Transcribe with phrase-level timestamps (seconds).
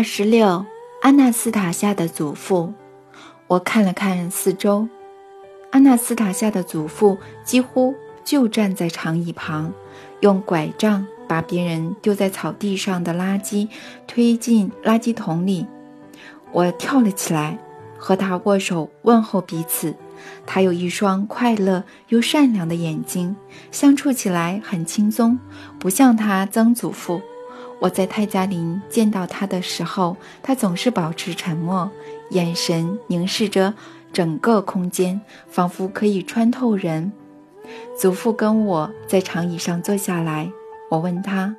[0.00, 0.64] 二十六，
[1.02, 2.72] 阿纳斯塔夏的祖父。
[3.48, 4.88] 我看了看四周，
[5.72, 9.70] 阿纳斯塔夏的祖父几乎就站在长椅旁，
[10.20, 13.68] 用拐杖把别人丢在草地上的垃圾
[14.06, 15.66] 推进垃圾桶里。
[16.50, 17.58] 我跳了起来，
[17.98, 19.94] 和他握手问候彼此。
[20.46, 23.36] 他有一双快乐又善良的眼睛，
[23.70, 25.38] 相处起来很轻松，
[25.78, 27.20] 不像他曾祖父。
[27.80, 31.90] 我在泰加林见到他的时候，他总是保持沉默，
[32.30, 33.72] 眼神凝视着
[34.12, 37.12] 整个空间，仿佛可以穿透人。
[37.98, 40.50] 祖父跟我在长椅上坐下来，
[40.90, 41.56] 我问他：“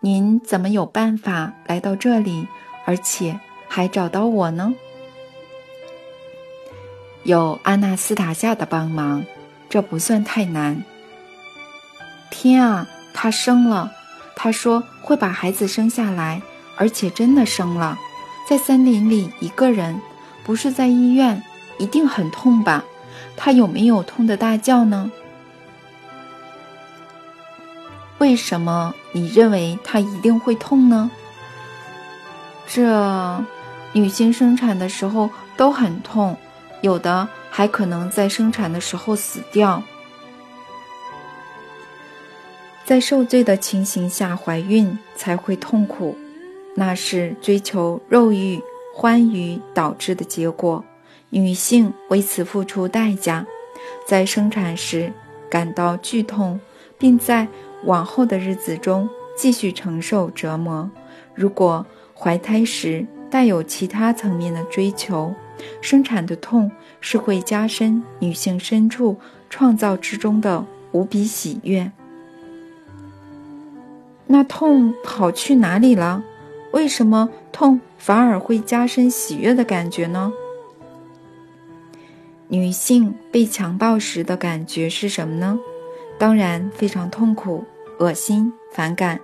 [0.00, 2.46] 您怎么有办法来到这里，
[2.84, 4.74] 而且还找到我呢？”
[7.24, 9.24] 有阿纳斯塔夏的帮忙，
[9.68, 10.82] 这不算太难。
[12.30, 13.92] 天啊，他生了！
[14.42, 16.40] 他说会把孩子生下来，
[16.78, 17.98] 而且真的生了，
[18.48, 20.00] 在森林里一个人，
[20.42, 21.42] 不是在医院，
[21.78, 22.82] 一定很痛吧？
[23.36, 25.12] 他有没有痛的大叫呢？
[28.16, 31.10] 为什么你认为他一定会痛呢？
[32.66, 33.44] 这
[33.92, 36.34] 女性生产的时候都很痛，
[36.80, 39.82] 有的还可能在生产的时候死掉。
[42.90, 46.16] 在受罪的情形下怀孕才会痛苦，
[46.74, 48.60] 那是追求肉欲、
[48.92, 50.84] 欢愉导致的结果。
[51.28, 53.46] 女性为此付出代价，
[54.08, 55.12] 在生产时
[55.48, 56.58] 感到剧痛，
[56.98, 57.46] 并在
[57.84, 60.90] 往后的日子中继续承受折磨。
[61.32, 65.32] 如果怀胎时带有其他层面的追求，
[65.80, 66.68] 生产的痛
[67.00, 69.16] 是会加深女性深处
[69.48, 71.88] 创造之中的无比喜悦。
[74.32, 76.22] 那痛跑去哪里了？
[76.70, 80.32] 为什么痛反而会加深喜悦的感觉呢？
[82.46, 85.58] 女性被强暴时的感觉是什么呢？
[86.16, 87.64] 当然非常痛苦、
[87.98, 89.18] 恶心、反感。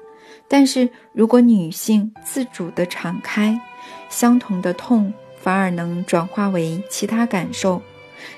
[0.49, 3.61] 但是如果女性自主的敞开，
[4.09, 7.81] 相同的痛反而能转化为其他感受。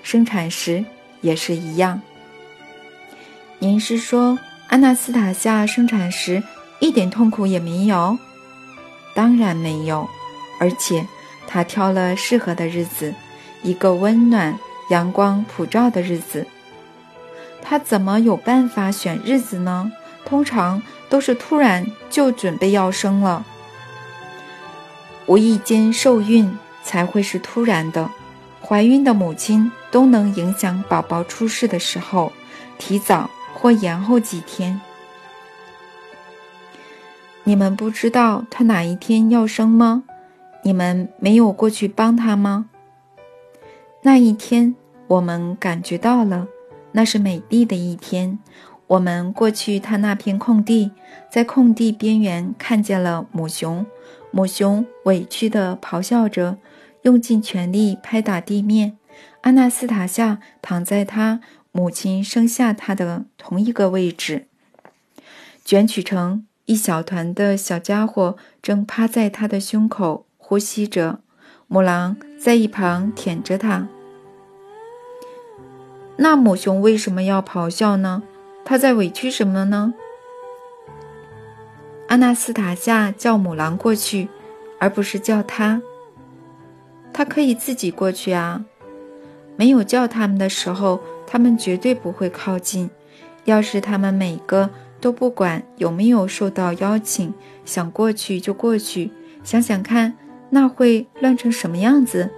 [0.02, 0.84] 生产时
[1.22, 2.02] 也是一样。
[3.58, 6.42] 您是说阿纳斯塔夏生产时？
[6.80, 8.18] 一点痛苦也没有，
[9.14, 10.08] 当然没有，
[10.60, 11.06] 而且
[11.46, 13.14] 他挑了适合的日子，
[13.62, 14.58] 一个温暖、
[14.90, 16.46] 阳光普照的日子。
[17.60, 19.90] 他怎么有办法选日子呢？
[20.24, 23.44] 通常都是突然就准备要生了，
[25.26, 28.10] 无意间受孕才会是突然的。
[28.60, 32.32] 怀孕的母亲都能影响宝宝出世的时候，
[32.78, 34.80] 提早或延后几天。
[37.48, 40.04] 你们不知道他哪一天要生吗？
[40.64, 42.68] 你们没有过去帮他吗？
[44.02, 44.76] 那一天，
[45.06, 46.46] 我们感觉到了，
[46.92, 48.38] 那是美丽的一天。
[48.86, 50.90] 我们过去他那片空地，
[51.30, 53.86] 在空地边缘看见了母熊。
[54.30, 56.58] 母熊委屈地咆哮着，
[57.00, 58.98] 用尽全力拍打地面。
[59.40, 61.40] 阿纳斯塔夏躺在他
[61.72, 64.48] 母亲生下他的同一个位置，
[65.64, 66.44] 卷曲成。
[66.68, 71.20] 一小团的小家伙正趴在他的胸口呼吸着，
[71.66, 73.88] 母狼在一旁舔着它。
[76.18, 78.22] 那母熊为什么要咆哮呢？
[78.66, 79.94] 它在委屈什么呢？
[82.08, 84.28] 阿纳斯塔夏叫母狼过去，
[84.78, 85.80] 而不是叫它。
[87.14, 88.66] 它可以自己过去啊。
[89.56, 92.90] 没有叫他们的时候，他们绝对不会靠近。
[93.46, 94.68] 要是他们每个。
[95.00, 97.32] 都不管有没有受到邀请，
[97.64, 99.10] 想过去就过去。
[99.44, 100.16] 想想看，
[100.50, 102.30] 那会乱成什么样子？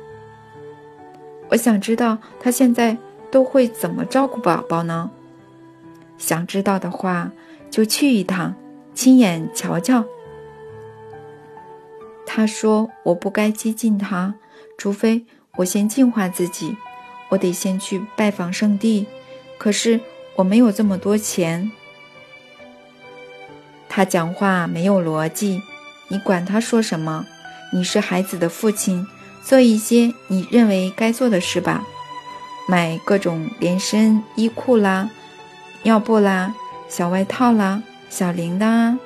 [1.48, 2.96] 我想知道他现在
[3.30, 5.10] 都会怎么照顾宝宝呢？
[6.18, 7.32] 想知道的话，
[7.70, 8.54] 就去一趟，
[8.94, 10.04] 亲眼瞧瞧。
[12.26, 14.34] 他说：“我不该接近他，
[14.78, 15.24] 除非
[15.56, 16.76] 我先净化自己。
[17.30, 19.06] 我得先去拜访圣地，
[19.58, 19.98] 可是
[20.36, 21.72] 我没有这么多钱。”
[23.92, 25.60] 他讲话没有逻辑，
[26.06, 27.26] 你管他说什么？
[27.72, 29.04] 你是孩子的父亲，
[29.42, 31.82] 做一些你认为该做的事吧。
[32.68, 35.10] 买各种连身衣裤啦，
[35.82, 36.54] 尿布啦，
[36.88, 38.98] 小外套啦，小铃铛啊。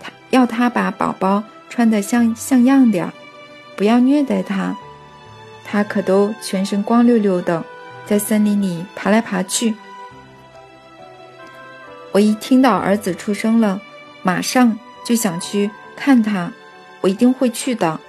[0.00, 3.12] 他要他把宝宝穿得像像样点儿，
[3.76, 4.76] 不要虐待他。
[5.64, 7.64] 他可都全身光溜溜的，
[8.06, 9.74] 在森林里爬来爬去。
[12.12, 13.82] 我一听到儿子出生了。
[14.26, 16.52] 马上就想去看他，
[17.00, 18.00] 我一定会去的。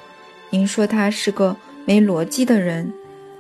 [0.50, 1.56] 您说他是个
[1.86, 2.92] 没逻辑的人，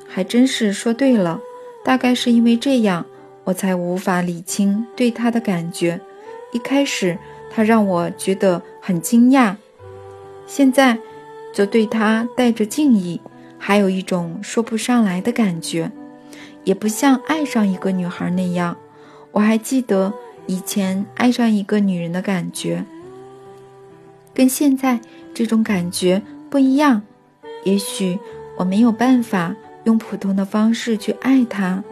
[0.07, 1.39] 还真是说对了。
[1.83, 3.03] 大概是因为这样，
[3.45, 5.99] 我才无法理清对他的感觉。
[6.51, 7.17] 一开始，
[7.49, 9.55] 他让我觉得很惊讶，
[10.45, 10.99] 现在
[11.51, 13.19] 则对他带着敬意，
[13.57, 15.91] 还有一种说不上来的感觉，
[16.63, 18.77] 也不像爱上一个女孩那样。
[19.31, 20.13] 我还记得
[20.47, 22.83] 以前爱上一个女人的感觉，
[24.33, 24.99] 跟现在
[25.33, 27.01] 这种感觉不一样。
[27.63, 28.17] 也许
[28.57, 29.53] 我没有办法
[29.83, 31.83] 用普通的方式去爱她，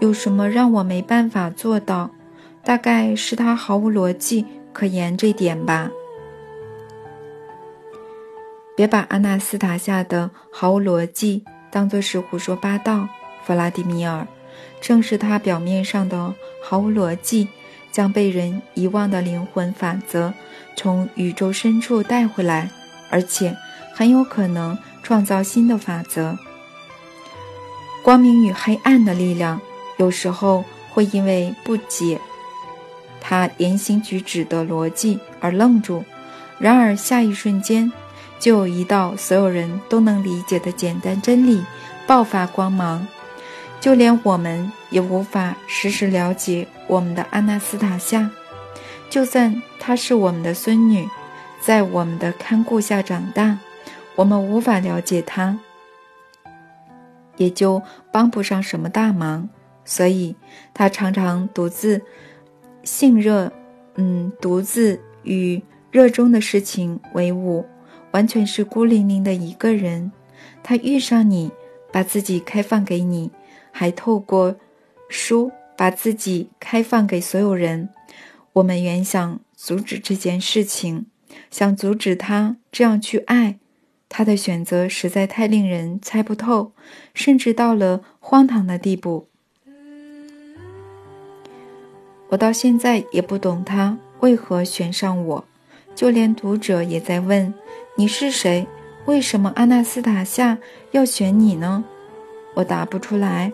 [0.00, 2.10] 有什么让我没办法做到？
[2.62, 5.90] 大概是她毫无逻辑可言这点吧。
[8.76, 13.08] 别把阿纳斯塔夏的毫无逻辑当作是胡说八道，
[13.44, 14.26] 弗拉迪米尔。
[14.80, 17.48] 正是他表面上的毫无逻辑，
[17.94, 20.34] 将被人遗忘的灵魂法则
[20.74, 22.68] 从宇宙深处带回来，
[23.08, 23.56] 而且
[23.92, 26.36] 很有可能创造新的法则。
[28.02, 29.60] 光明与黑暗的力量
[29.96, 32.20] 有时候会因为不解
[33.20, 36.02] 他言行举止的逻辑而愣住，
[36.58, 37.92] 然而下一瞬间，
[38.40, 41.64] 就有一道所有人都能理解的简单真理
[42.08, 43.06] 爆发光芒。
[43.84, 48.30] 就连我们也无法实时了解我们的阿纳斯塔夏，
[49.10, 51.06] 就算她是我们的孙女，
[51.60, 53.58] 在我们的看顾下长大，
[54.14, 55.58] 我们无法了解她，
[57.36, 59.46] 也就帮不上什么大忙。
[59.84, 60.34] 所以，
[60.72, 62.00] 她常常独自
[62.84, 63.52] 性热，
[63.96, 67.66] 嗯，独自与热衷的事情为伍，
[68.12, 70.10] 完全是孤零零的一个人。
[70.62, 71.52] 她遇上你，
[71.92, 73.30] 把自己开放给你。
[73.76, 74.54] 还透过
[75.08, 77.88] 书把自己开放给所有人。
[78.52, 81.06] 我们原想阻止这件事情，
[81.50, 83.58] 想阻止他这样去爱。
[84.08, 86.70] 他的选择实在太令人猜不透，
[87.14, 89.26] 甚至到了荒唐的地步。
[92.28, 95.44] 我到现在也不懂他为何选上我。
[95.96, 97.52] 就连读者也在问
[97.96, 98.66] ：“你是谁？
[99.06, 100.58] 为什么阿纳斯塔夏
[100.92, 101.84] 要选你呢？”
[102.54, 103.52] 我答不出来。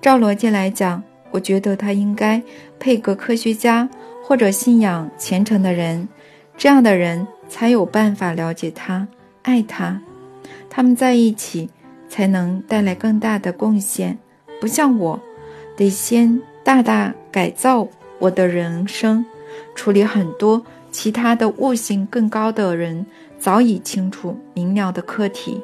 [0.00, 2.42] 照逻辑来讲，我觉得他应该
[2.78, 3.88] 配个科学家
[4.22, 6.08] 或者信仰虔诚的人，
[6.56, 9.06] 这样的人才有办法了解他、
[9.42, 10.00] 爱他，
[10.70, 11.68] 他们在一起
[12.08, 14.18] 才能带来更大的贡献。
[14.60, 15.20] 不像我，
[15.76, 17.86] 得先大大改造
[18.18, 19.24] 我的人生，
[19.74, 23.04] 处理很多其他的悟性更高的人
[23.38, 25.60] 早已清楚明了的课题。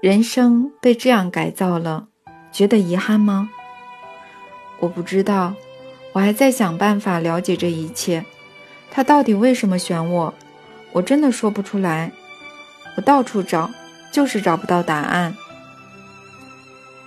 [0.00, 2.06] 人生被这样改造了，
[2.50, 3.50] 觉得遗憾吗？
[4.78, 5.52] 我不知道，
[6.14, 8.24] 我还在想办法了解这一切。
[8.90, 10.32] 他到底为什么选我？
[10.92, 12.10] 我真的说不出来。
[12.96, 13.70] 我到处找，
[14.10, 15.36] 就是找不到答案。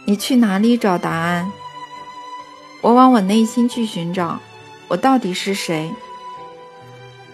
[0.06, 1.52] 你去哪里找答案？
[2.82, 4.40] 我往我内心去寻找，
[4.88, 5.92] 我到底是谁？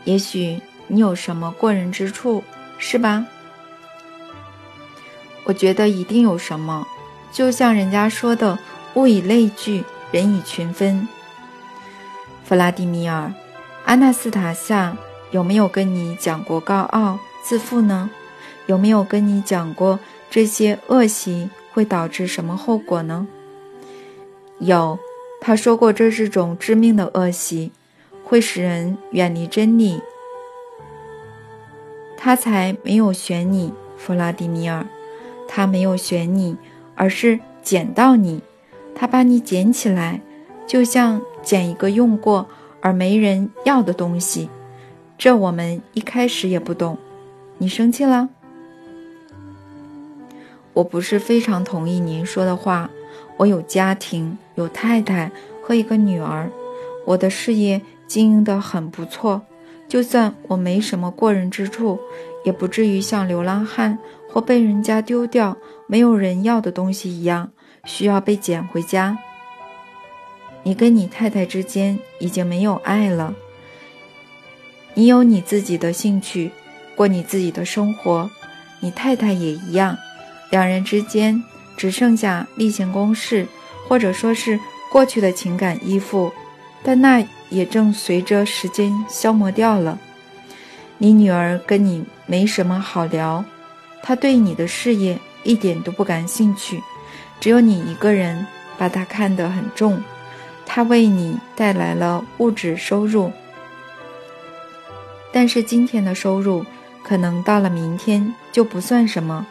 [0.05, 2.41] 也许你有什么过人之处，
[2.77, 3.25] 是吧？
[5.49, 6.85] 我觉得一定有什么，
[7.31, 8.59] 就像人家说的
[8.93, 11.07] “物以类聚，人以群分”。
[12.45, 13.33] 弗拉迪米尔，
[13.85, 14.95] 阿纳斯塔夏
[15.31, 18.11] 有没有跟你讲过高傲自负呢？
[18.67, 23.27] 有没有跟你讲过这些恶习会导致什么后果呢？
[24.59, 24.99] 有，
[25.41, 27.71] 他说过这是种致命的恶习，
[28.23, 29.99] 会使人远离真理。
[32.15, 34.85] 他才没有选你，弗拉迪米尔。
[35.51, 36.55] 他没有选你，
[36.93, 38.39] 而是捡到你。
[38.93, 40.21] 他把你捡起来，
[40.67, 42.47] 就像捡一个用过
[42.81, 44.47] 而没人要的东西。
[45.17, 46.97] 这我们一开始也不懂。
[47.57, 48.29] 你生气了？
[50.73, 52.89] 我不是非常同意您说的话。
[53.37, 55.31] 我有家庭，有太太
[55.63, 56.51] 和一个女儿。
[57.05, 59.41] 我的事业经营得很不错。
[59.87, 61.97] 就算我没什么过人之处，
[62.43, 63.97] 也不至于像流浪汉。
[64.31, 65.57] 或被人家丢掉
[65.87, 67.51] 没有人要的东西一样，
[67.85, 69.17] 需要被捡回家。
[70.63, 73.33] 你跟你太太之间已经没有爱了。
[74.93, 76.51] 你有你自己的兴趣，
[76.95, 78.29] 过你自己的生活，
[78.81, 79.97] 你太太也一样。
[80.49, 81.43] 两人之间
[81.77, 83.47] 只剩下例行公事，
[83.87, 84.59] 或者说是
[84.91, 86.31] 过去的情感依附，
[86.83, 89.97] 但那也正随着时间消磨掉了。
[90.97, 93.45] 你女儿跟你没什么好聊。
[94.01, 96.81] 他对你的事业一点都不感兴趣，
[97.39, 98.45] 只有你一个人
[98.77, 100.01] 把他看得很重。
[100.65, 103.31] 他为你带来了物质收入，
[105.31, 106.63] 但是今天的收入
[107.01, 109.47] 可能到了明天就不算什么，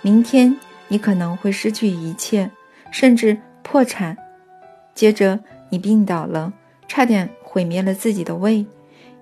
[0.00, 0.56] 明天
[0.88, 2.50] 你可能会失去一切，
[2.90, 4.16] 甚至破产。
[4.94, 6.52] 接着你病倒了，
[6.88, 8.64] 差点毁灭了自己的胃。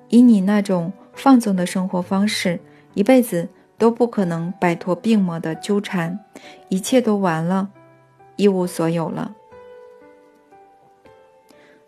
[0.09, 2.61] 以你那种放纵的生活方式，
[2.95, 3.49] 一辈子
[3.81, 6.23] 都不可能摆脱病魔的纠缠，
[6.69, 7.71] 一切都完了，
[8.37, 9.35] 一无所有了。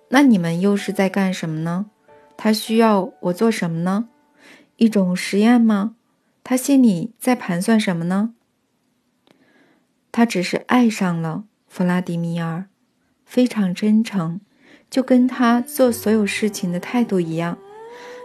[0.08, 1.90] 那你们又是在干什么呢？
[2.34, 4.08] 他需要我做什么呢？
[4.76, 5.94] 一种实验吗？
[6.42, 8.32] 他心里在盘算什么呢？
[10.10, 12.68] 他只是爱上了弗拉迪米尔，
[13.26, 14.40] 非常真诚，
[14.88, 17.58] 就跟他做所有事情的态度一样。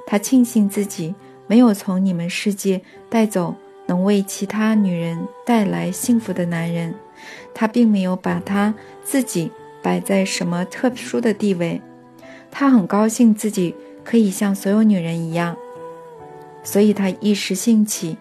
[0.06, 1.16] 他庆幸自己
[1.48, 6.94] 没有从你们世界带走能为其他女人带来幸福的男人，
[7.54, 8.74] 他并没有把他
[9.04, 9.52] 自己
[9.82, 11.82] 摆在什么特殊的地位。
[12.52, 13.74] 他很高兴自己
[14.04, 15.56] 可以像所有女人一样，
[16.64, 18.18] 所以他一时兴起，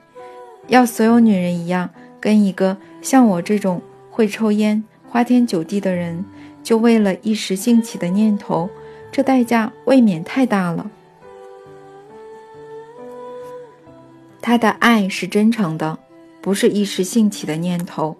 [0.68, 1.90] 要所有女人一样
[2.20, 6.24] 跟一个像我这种会抽烟、花天酒地的人，
[6.62, 8.68] 就为了一时兴起的念头，
[9.10, 10.90] 这代价未免太大了。
[14.46, 15.98] 他的爱是真诚的，
[16.40, 18.16] 不是一时兴起的念头，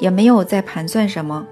[0.00, 1.46] 也没有在盘算什么。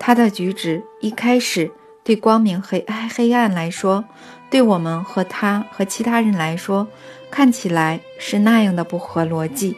[0.00, 1.70] 他的举止一开始
[2.02, 4.04] 对光明黑黑暗来说，
[4.50, 6.88] 对我们和他和其他人来说，
[7.30, 9.76] 看起来是那样的不合逻辑，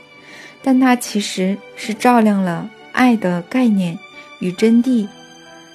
[0.62, 3.98] 但他其实是照亮了爱的概念
[4.38, 5.06] 与真谛。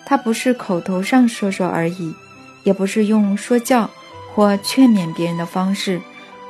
[0.04, 2.12] 他不是口头上说说而已，
[2.64, 3.88] 也不是用说教
[4.34, 6.02] 或劝勉别人的方式，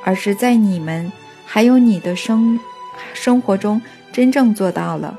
[0.02, 1.12] 而是在你们。
[1.46, 2.60] 还有你的生
[3.14, 3.80] 生活中
[4.12, 5.16] 真正做到了。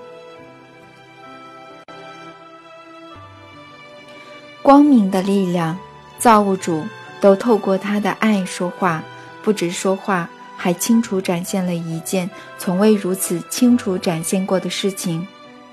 [4.62, 5.78] 光明的力量，
[6.20, 6.84] 造物主
[7.22, 9.02] 都透过他的爱说话，
[9.42, 15.26] 不止说话，还清楚展现了一件从未如此清楚展现过的事情。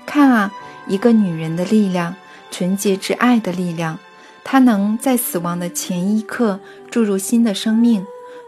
[0.05, 0.51] 看啊，
[0.87, 2.15] 一个女人的力量，
[2.51, 3.99] 纯洁之爱的力量，
[4.45, 6.59] 她能在死亡的前一刻
[6.89, 8.05] 注入新的生命。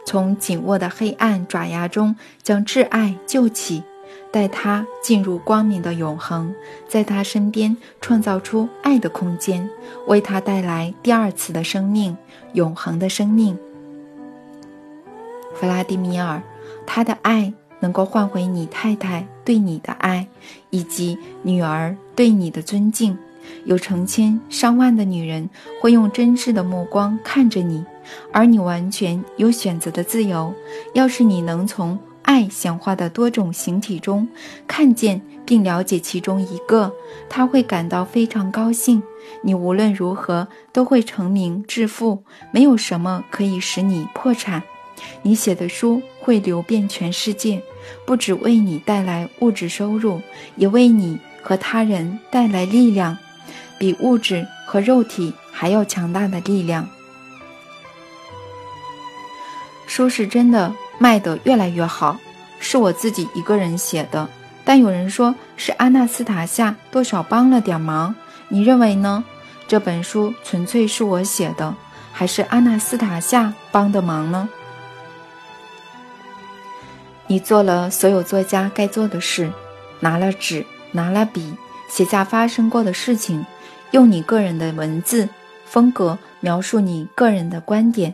[0.07, 3.83] 从紧握的黑暗爪牙中将挚爱救起，
[4.31, 6.55] 带他进入光明的永恒，
[6.87, 9.69] 在他身边创造出爱的空间，
[10.07, 12.15] 为他带来第二次的生命，
[12.53, 13.57] 永恒的生命。
[15.53, 16.41] 弗拉迪米尔，
[16.85, 20.25] 他的爱能够换回你太太对你的爱，
[20.69, 23.17] 以及女儿对你的尊敬。
[23.65, 25.49] 有成千上万的女人
[25.81, 27.83] 会用真挚的目光看着你，
[28.31, 30.53] 而你完全有选择的自由。
[30.93, 34.27] 要是你能从爱显化的多种形体中
[34.67, 36.93] 看见并了解其中一个，
[37.29, 39.01] 他会感到非常高兴。
[39.41, 44.61] 你无论如何都会成名致富，没有什么可以使你破产。
[45.21, 47.61] 你写的书会流遍全世界，
[48.05, 50.19] 不只为你带来物质收入，
[50.55, 53.17] 也为你和他人带来力量。
[53.79, 56.89] 比物质和肉体还要强大的力量。
[59.87, 62.19] 书是真的卖得越来越好，
[62.59, 64.27] 是我自己一个人写的，
[64.63, 68.13] 但有人说是阿纳斯塔夏多少帮了点忙。
[68.49, 69.23] 你认为呢？
[69.67, 71.73] 这本书纯粹是我写的，
[72.11, 74.47] 还是阿纳斯塔夏帮的忙呢？
[77.27, 79.51] 你做了所有作家该做的事，
[79.99, 81.55] 拿了纸，拿了笔，
[81.89, 83.45] 写下发生过的事情。
[83.91, 85.29] 用你个人的文字
[85.65, 88.13] 风格描述你个人的观点，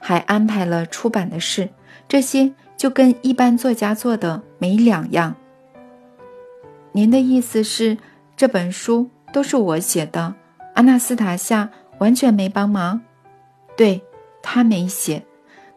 [0.00, 1.68] 还安排了出版的事，
[2.08, 5.34] 这些就跟一般作家做的没两样。
[6.92, 7.98] 您的意思是
[8.36, 10.34] 这本书都是我写的，
[10.74, 13.00] 阿纳斯塔夏完全没帮忙？
[13.76, 14.02] 对，
[14.42, 15.26] 他没写，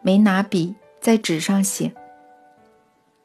[0.02, 1.92] 没拿笔在纸上写。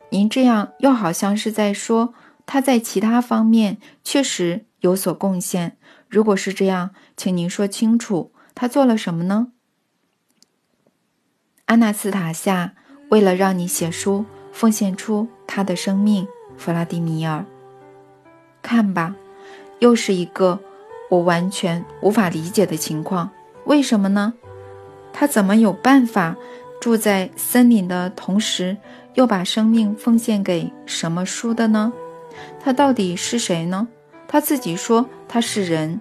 [0.10, 2.14] 您这样又好像是在说
[2.46, 5.78] 他在其他方面确实有所贡献。
[6.08, 9.52] 如果是这样，请您说清楚，他做了什么呢？
[11.66, 12.74] 阿纳斯塔夏
[13.10, 16.28] 为了让你写书，奉献出他的生命。
[16.58, 17.44] 弗拉迪米尔，
[18.62, 19.16] 看吧，
[19.80, 20.60] 又是一个
[21.10, 23.30] 我完全无法理解的情况。
[23.66, 24.34] 为什么呢？
[25.12, 26.36] 他怎么有办法
[26.80, 28.78] 住在森林的同时，
[29.16, 31.92] 又把生命奉献给什么书的呢？
[32.64, 33.88] 他到底是谁呢？
[34.28, 36.00] 他自己说他是人，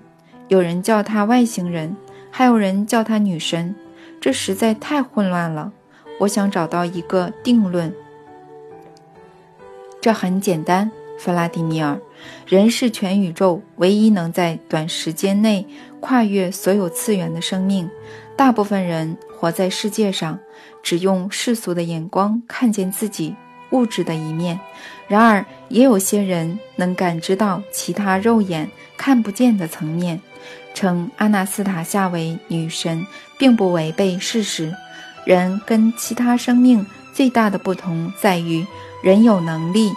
[0.49, 1.97] 有人叫他外星人，
[2.31, 3.75] 还有人叫他女神，
[4.25, 5.71] 这实在太混乱了。
[6.21, 7.95] 我想找到一个定论。
[10.01, 12.01] 这很简单，弗拉迪米尔。
[12.47, 15.67] 人是全宇宙唯一能在短时间内
[16.01, 17.91] 跨越所有次元的生命。
[18.35, 20.39] 大部分人活在世界上，
[20.83, 23.37] 只用世俗的眼光看见自己
[23.73, 24.59] 物质的一面。
[25.07, 30.19] 然而，也有些人能感知到其他肉眼看不见的层面。
[30.75, 33.07] 称阿纳斯塔夏为女神，
[33.39, 34.75] 并不违背事实。
[35.25, 38.67] 人跟其他生命最大的不同在于，
[39.03, 39.91] 人有能力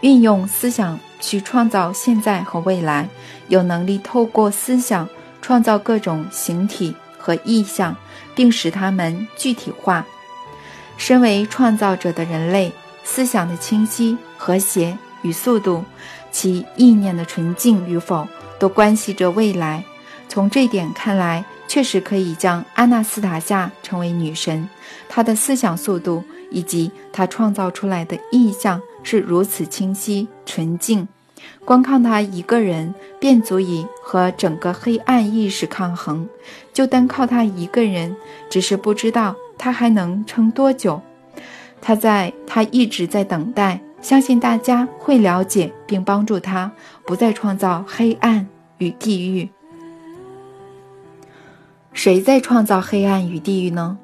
[0.00, 3.08] 运用思想去创造现在和未来，
[3.48, 5.06] 有能力透过思想
[5.42, 7.94] 创造各种形体和意象，
[8.34, 10.06] 并使它们具体化。
[10.96, 12.72] 身为创造者的人类，
[13.04, 15.84] 思想的清晰、和谐与速度，
[16.30, 18.26] 其意念的纯净与否。
[18.58, 19.84] 都关系着未来。
[20.28, 24.68] 从这点看来，确实可以将阿纳斯塔夏称为女神。
[25.08, 31.06] 她的思想速度以及她创造出来的意象是如此清晰纯净，
[31.64, 36.28] 光靠她一个人便足以和整个黑暗意识抗衡。
[36.72, 38.16] 就单靠她一个人，
[38.50, 41.00] 只是不知道她还能撑多久。
[41.80, 43.80] 她在，她一直在等待。
[44.06, 46.70] 相信大家会了解并帮助他，
[47.04, 48.46] 不再创造黑暗
[48.78, 49.48] 与地狱。
[51.92, 53.98] 谁在创造黑暗与地狱呢？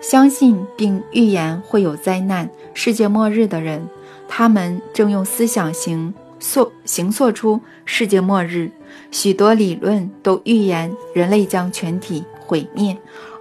[0.00, 3.88] 相信并预言会有灾难、世界末日的人，
[4.28, 8.70] 他们正用思想形塑形塑出世界末日。
[9.10, 12.94] 许多理论都预言人类将全体毁灭，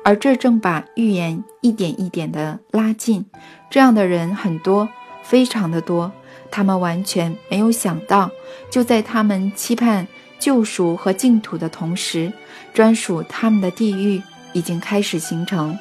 [0.06, 3.26] 而这正把预言一点一点地拉近。
[3.70, 4.88] 这样的人很多。
[5.28, 6.12] 非常的多，
[6.50, 8.32] 他们完全没有想到，
[8.70, 10.08] 就在他们期盼
[10.40, 12.32] 救赎和净土的同时，
[12.74, 14.22] 专属他们的地狱
[14.54, 15.78] 已经开始形成。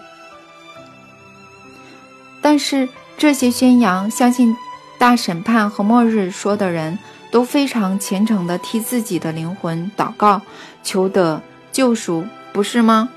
[2.40, 4.56] 但是，这些宣扬相信
[4.98, 6.98] 大审判和末日说的人
[7.30, 10.42] 都非常虔诚地替自己的灵魂祷告，
[10.82, 13.08] 求得救赎，不是吗？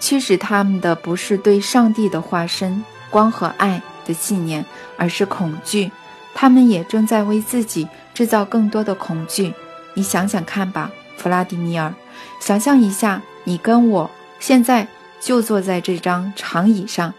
[0.00, 3.80] 驱使他们的不是对上帝的化身光和爱。
[4.04, 4.64] 的信念，
[4.96, 5.90] 而是恐惧。
[6.34, 9.52] 他们也正在为自己制造更多的恐惧。
[9.94, 11.94] 你想想看吧，弗拉迪米尔，
[12.40, 14.10] 想象一下，你跟我
[14.40, 14.88] 现在
[15.20, 17.12] 就坐在这张长椅上，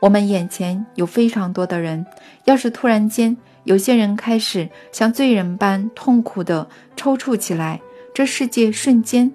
[0.00, 2.06] 我们眼前有非常多的人。
[2.44, 6.66] 要是突然间有些人开始像罪人般痛苦地
[6.96, 7.80] 抽搐起来，
[8.14, 9.30] 这世界瞬间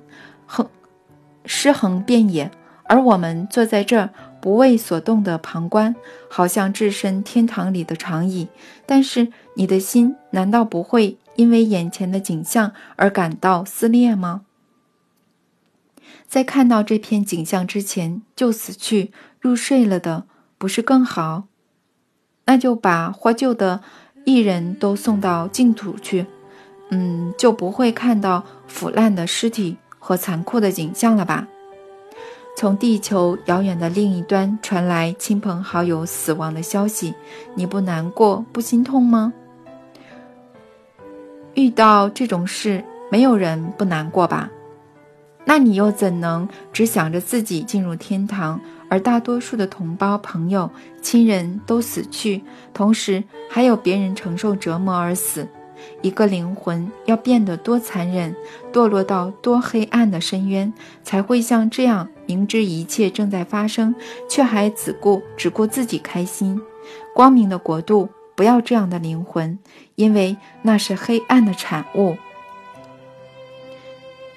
[0.47, 0.67] 横
[1.45, 2.49] 尸横遍野，
[2.85, 4.09] 而我们坐在这儿。
[4.41, 5.95] 不为所动的旁观，
[6.29, 8.47] 好像置身天堂里的长椅。
[8.85, 14.41] 但是你的心难道不会因为眼前的景象而感到撕裂吗？
[16.27, 20.25] 在看到这片景象之前就死去入睡了的，
[20.57, 21.45] 不是更好？
[22.45, 23.81] 那就把获救的
[24.25, 26.25] 艺人都送到净土去，
[26.91, 31.47] 嗯，就不会看到腐烂的尸体和残酷的景象了吧？
[32.55, 37.13] 从地球遥远的另一端传来亲朋好友死亡的消息，
[37.55, 39.31] 你不难过、不心痛吗？
[41.53, 44.49] 遇到这种事，没有人不难过吧？
[45.45, 48.59] 那你又怎能只想着自己进入天堂，
[48.89, 50.69] 而大多数的同胞、朋友、
[51.01, 55.47] 亲人都死去，同时还有别人承受折磨而死？
[56.01, 58.35] 一个灵魂要变得多残忍，
[58.73, 60.71] 堕落到多黑暗的深渊，
[61.03, 63.95] 才会像这样明知一切正在发生，
[64.29, 66.61] 却还只顾只顾自己开心？
[67.15, 69.57] 光明的国度不要这样的灵魂，
[69.95, 72.15] 因为那是黑暗的产物。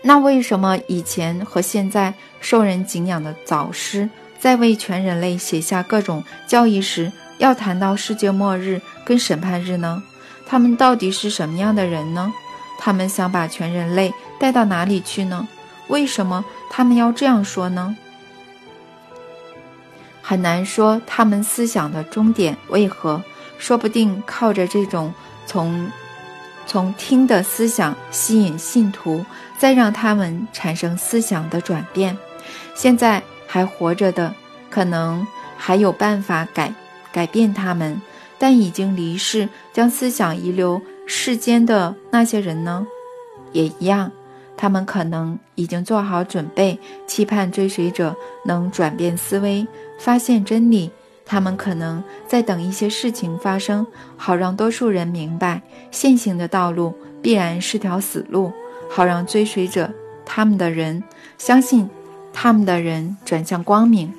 [0.01, 10.03] 那为什么以前和现在受人敬仰的早师，在为全人类写下各种教义时，要谈到世界末日跟审判日呢？
[10.47, 12.33] 他们到底是什么样的人呢？
[12.79, 15.47] 他们想把全人类带到哪里去呢？
[15.89, 16.43] 为什么
[16.75, 17.95] 他们要这样说呢？
[20.23, 23.23] 很难说他们思想的终点为何，
[23.59, 25.13] 说不定靠着这种
[25.45, 25.91] 从
[26.67, 29.23] 从听的思想吸引信徒，
[29.59, 32.17] 再让他们产生思想的转变。
[32.75, 34.35] 现在还活着的，
[34.71, 35.27] 可能
[35.59, 36.73] 还有办法改
[37.13, 38.01] 改变他们。
[38.39, 42.85] 但已经离世，将思想遗留世间的那些人呢，
[43.53, 44.11] 也一样，
[44.57, 49.67] 他们可能已经做好准备，期盼追随者能转变思维，
[49.99, 50.91] 发现真理。
[51.25, 53.87] 他们可能在等一些事情发生，
[54.17, 58.53] 好让多数人明白现行的道路必然是条死路，
[58.91, 59.89] 好让追随者
[60.27, 61.03] 他们的人
[61.39, 61.89] 相信，
[62.33, 64.13] 他们的人转向光明。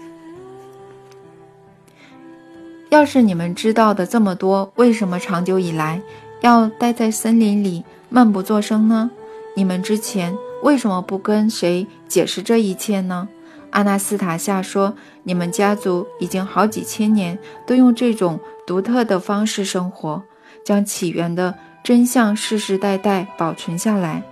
[2.89, 6.02] 要是你们知道的这么多，为什么长久以来
[6.41, 9.12] 要待在森林里闷不作声呢？
[9.56, 13.28] 你们之前为什么不跟谁解释这一切呢？
[13.72, 20.24] 阿纳斯塔夏说：“你们家族已经好几千年都用这种独特的方式生活，
[20.63, 24.24] 将起源的真相世世代代保存下来。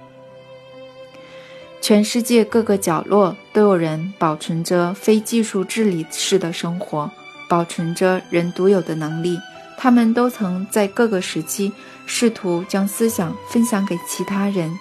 [1.82, 7.10] 全世界各个角落都有人保存着非技术治理式的生活。”
[7.50, 9.38] 保存着人独有的能力，
[9.78, 11.70] 他们都曾在各个时期
[12.06, 14.74] 试图将思想分享给其他人，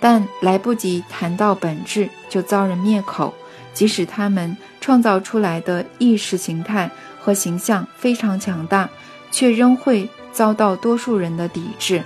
[0.00, 3.34] 但来不及谈到本质就遭人灭口。
[3.72, 8.88] 即使他们创造出来的意识形态和形象非常强大，
[9.30, 12.02] 却仍会遭到多数人的抵制。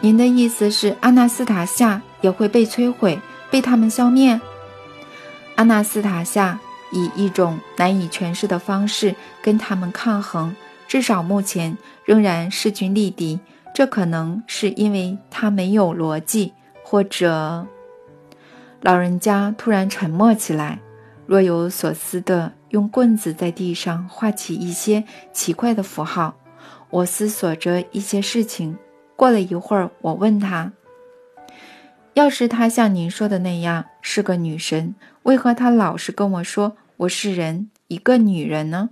[0.00, 3.18] 您的意思是，阿纳斯塔夏也会被摧毁，
[3.50, 4.38] 被他们消灭？
[5.54, 6.58] 阿纳斯塔夏。
[6.92, 10.54] 以一种难以诠释的方式跟他们抗衡，
[10.86, 13.40] 至少目前仍然势均力敌。
[13.76, 17.66] 这可能是因为他没有逻辑，或者……
[18.80, 20.80] 老人家突然沉默起来，
[21.26, 26.34] 若有所思地用棍子在地上画起一些奇怪的符号。
[26.88, 28.78] 我思索着一些事情。
[29.14, 30.72] 过了一会儿，我问他
[32.14, 38.88] ：“要是她像您说的那样是个女神？”为何他老是跟我说我是人，一个女人呢？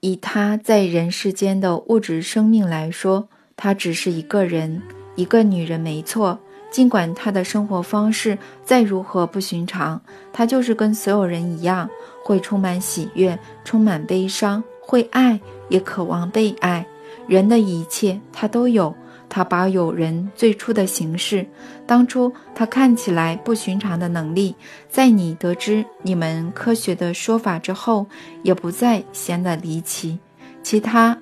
[0.00, 4.80] 以他在人世间的物质生命来说，他只是一个人，
[5.16, 6.38] 一个女人，没错。
[6.70, 10.00] 尽管他的生活方式再如何不寻常，
[10.32, 11.88] 他就是跟所有人一样，
[12.22, 16.86] 会充满喜悦，充满悲伤，会爱，也渴望被爱。
[17.26, 18.94] 人的一切，他都有。
[19.28, 21.46] 他保有人最初的形式，
[21.86, 24.54] 当初他看起来不寻常的能力，
[24.88, 28.06] 在你得知你们科学的说法之后，
[28.42, 30.18] 也不再显得离奇。
[30.62, 31.16] 其他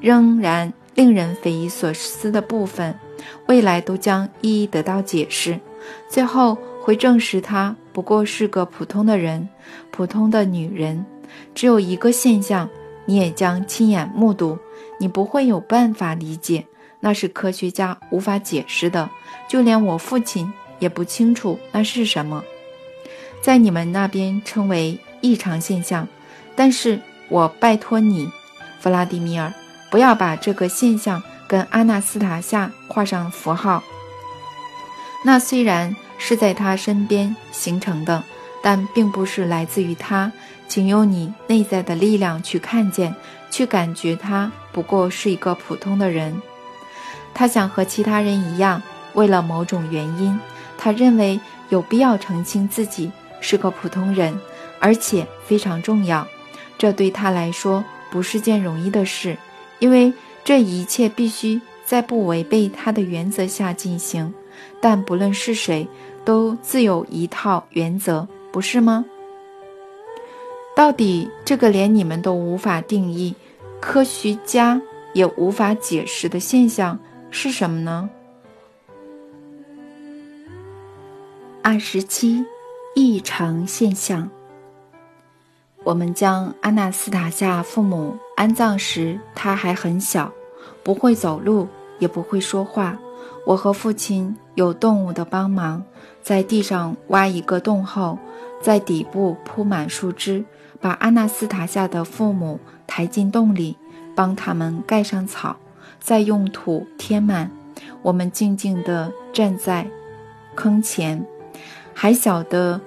[0.00, 2.94] 仍然令人匪夷所思的部分，
[3.46, 5.58] 未来都将一一得到解释，
[6.08, 9.48] 最后会证实他不过是个普通的人，
[9.90, 11.04] 普通的女人。
[11.54, 12.68] 只有一个现象，
[13.04, 14.56] 你也将亲眼目睹，
[14.98, 16.64] 你不会有办法理解。
[17.00, 19.08] 那是科学家无法解释的，
[19.48, 22.42] 就连我父亲也不清楚那是什么，
[23.40, 26.06] 在你们那边称为异常现象。
[26.56, 28.28] 但是我拜托你，
[28.80, 29.52] 弗拉迪米尔，
[29.90, 33.82] 不要把这个现象跟阿纳斯塔夏画上符号。
[35.24, 38.22] 那虽然是在他身边形成的，
[38.62, 40.32] 但并不是来自于他。
[40.66, 43.14] 请用你内在的力量去看见，
[43.50, 46.42] 去感觉他不过是一个普通的人。
[47.38, 48.82] 他想和其他人一样，
[49.14, 50.36] 为了某种原因，
[50.76, 54.36] 他认为有必要澄清自己是个普通人，
[54.80, 56.26] 而且非常重要。
[56.76, 59.36] 这对他来说不是件容易的事，
[59.78, 64.34] 因为这一切必须在不违背他的原则下进行。
[64.80, 65.86] 但不论是谁，
[66.24, 69.04] 都自有一套原则，不是吗？
[70.74, 73.32] 到底这个连你们都无法定义，
[73.80, 76.98] 科学家也无法解释的现象。
[77.30, 78.08] 是什么呢？
[81.62, 82.44] 二十七，
[82.94, 84.28] 异常现象。
[85.84, 90.32] 我们将阿纳斯塔夏父母安葬时，他还很小，
[90.82, 92.98] 不会走路，也不会说话。
[93.46, 95.82] 我和父亲有动物的帮忙，
[96.22, 98.18] 在地上挖一个洞后，
[98.60, 100.44] 在底部铺满树枝，
[100.80, 103.76] 把阿纳斯塔夏的父母抬进洞里，
[104.14, 105.56] 帮他们盖上草。
[106.00, 107.50] 再用土填满，
[108.02, 109.86] 我们静静地站在
[110.54, 111.24] 坑前。
[111.94, 112.80] 还小的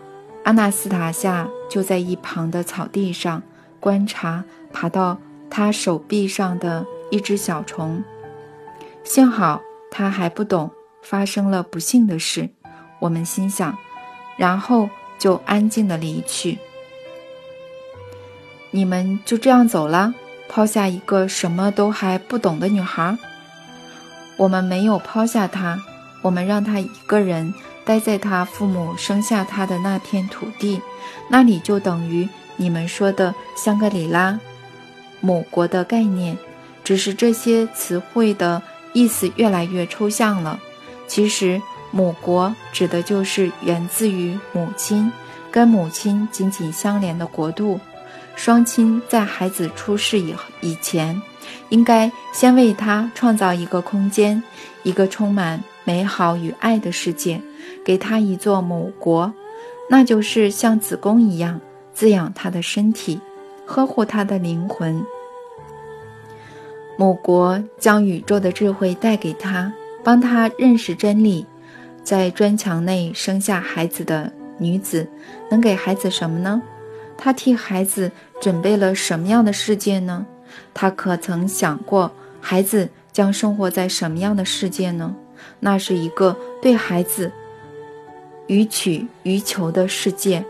[0.43, 3.43] 阿纳斯塔夏就在一旁的草地上
[3.80, 5.17] 观察爬到
[5.50, 8.04] 他手臂上的一只小虫。
[9.04, 10.71] 幸好他还不懂
[11.02, 12.50] 发生了不幸的事，
[13.00, 13.78] 我们心想，
[14.38, 16.58] 然后就安静地离去。
[18.71, 20.13] 你们就这样走了。
[20.54, 23.18] 抛下一个什么都还不懂的女孩，
[24.36, 25.80] 我们没有抛下她，
[26.22, 27.54] 我们让她一个人
[27.86, 30.82] 待在她父母生下她的那片土地，
[31.30, 34.38] 那里就等于你们说的香格里拉，
[35.22, 36.38] 母国的概念。
[36.84, 38.62] 只是这些词汇的
[38.92, 40.60] 意思越来越抽象了。
[41.08, 41.62] 其实，
[41.92, 45.10] 母国指的就是源自于母亲，
[45.50, 47.80] 跟母亲紧紧相连的国度。
[48.43, 51.21] 双亲在孩子出世以以前，
[51.69, 54.41] 应该先为他创造一个空间，
[54.82, 57.39] 一个充满美好与爱的世界，
[57.86, 59.32] 给他一座母国，
[59.88, 61.62] 那就是像子宫一样，
[61.93, 63.21] 滋养他的身体，
[63.63, 65.06] 呵护他的灵魂。
[66.97, 69.71] 母国将宇宙的智慧带给他，
[70.04, 71.45] 帮他认识真理。
[72.04, 75.08] 在砖墙内生下孩子的女子，
[75.51, 76.60] 能给孩子什么呢？
[77.23, 80.25] 他替孩子准备了什么样的世界呢？
[80.73, 85.15] 他可曾想过，孩子将生活在什么样的世界呢？
[85.60, 87.31] 那是一个对孩子
[88.47, 90.43] 予取予求的世界。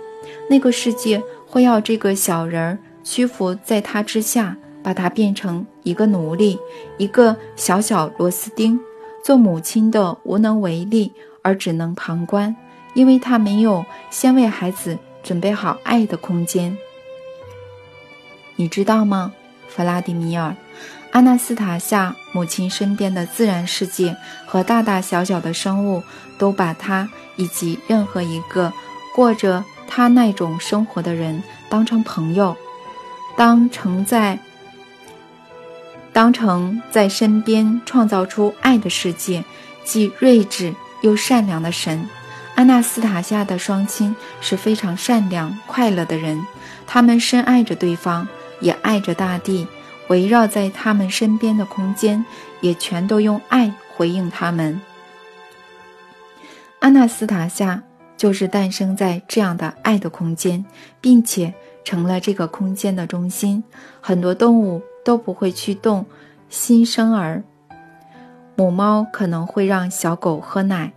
[0.49, 6.57] 那个世界会要这个小人儿屈服在他之下，把他变成一个奴隶，
[6.97, 8.79] 一个小小螺丝钉。
[9.21, 12.55] 做母亲的无能为力，而只能旁观，
[12.93, 16.77] 因为他没有先为孩子准备好爱的空间。
[18.55, 19.33] 你知道吗，
[19.67, 20.55] 弗拉迪米尔？
[21.11, 26.01] 阿纳斯塔夏母亲身边的自然世界和大大小小的生物，
[26.37, 28.71] 都把她以及任何一个
[29.13, 32.55] 过着她那种生活的人当成朋友，
[33.35, 34.39] 当成在
[36.13, 39.43] 当成在身边创造出爱的世界，
[39.83, 42.07] 既睿智又善良的神。
[42.61, 46.45] 阿纳斯塔夏的双亲是非常善良快乐的人，
[46.85, 48.27] 他们深爱着对方，
[48.59, 49.67] 也爱着大地。
[50.09, 52.23] 围绕在他们身边的空间，
[52.59, 54.79] 也全都用爱回应他们。
[56.81, 57.81] 阿纳斯塔夏
[58.15, 60.63] 就是诞生在这样的爱的空间，
[61.01, 61.51] 并且
[61.83, 63.63] 成了这个空间的中心。
[63.99, 66.05] 很多动物都不会去动
[66.47, 67.41] 新生儿，
[68.55, 70.93] 母猫可能会让小狗喝奶，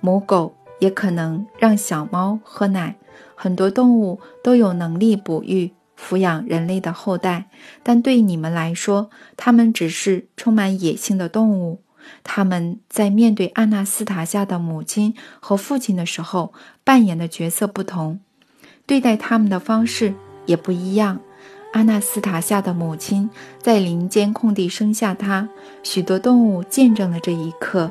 [0.00, 2.96] 母狗也可能让小猫喝奶。
[3.34, 5.72] 很多动物都有能力哺育。
[5.98, 7.46] 抚养人类的后代，
[7.82, 11.80] 但对你们来说，它们只是充满野性的动物。
[12.22, 16.52] 他们在面对阿纳斯塔夏的母亲和父亲的时候，
[16.84, 18.20] 扮演的角色不同，
[18.84, 20.12] 对待他们的方式
[20.44, 21.18] 也不一样。
[21.72, 23.30] 阿纳斯塔夏的母亲
[23.62, 25.48] 在林间空地生下他，
[25.82, 27.90] 许多动物见证了这一刻，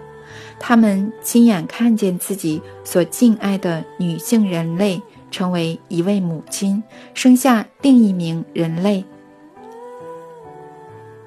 [0.60, 5.02] 他们亲眼看见自己所敬爱的女性人类。
[5.32, 6.82] 成为一位母亲，
[7.14, 9.04] 生下另一名人类。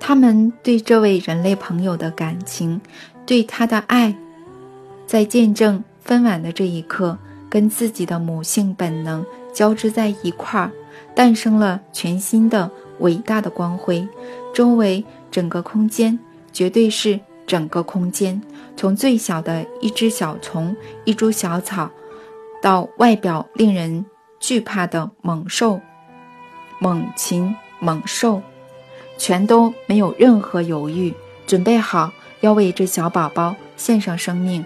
[0.01, 2.81] 他们对这位人类朋友的感情，
[3.27, 4.17] 对他的爱，
[5.07, 7.19] 在见证分娩的这一刻，
[7.51, 10.73] 跟自己的母性本能交织在一块儿，
[11.15, 14.09] 诞生了全新的伟大的光辉。
[14.55, 16.19] 周围整个空间，
[16.51, 18.41] 绝对是整个空间，
[18.77, 21.91] 从最小的一只小虫、一株小草。
[22.61, 24.05] 到外表令人
[24.41, 25.81] 惧怕的猛兽、
[26.81, 28.43] 猛禽、猛兽，
[29.17, 31.15] 全都没有任何犹豫，
[31.47, 34.65] 准备好要为这小宝宝献上生命。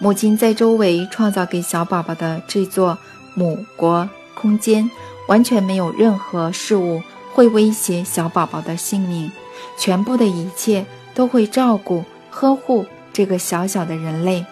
[0.00, 2.98] 母亲在周围创造给小宝宝的这座
[3.36, 4.90] 母国空间，
[5.28, 7.00] 完全没有任何事物
[7.32, 9.30] 会威胁小宝宝的性命，
[9.76, 14.44] 全部的一切都会照顾、呵护这个小小的人类。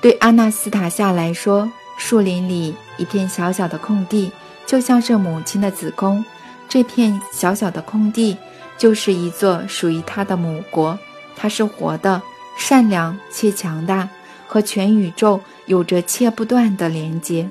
[0.00, 4.30] 对阿纳斯塔夏来说，树林里一片小小的空地，
[4.66, 6.24] 就像是母亲的子宫。
[6.68, 8.36] 这片小小的空地，
[8.76, 10.98] 就是一座属于她的母国。
[11.34, 12.22] 它是活的，
[12.58, 14.08] 善良且强大，
[14.46, 17.48] 和全宇宙有着切不断的连接，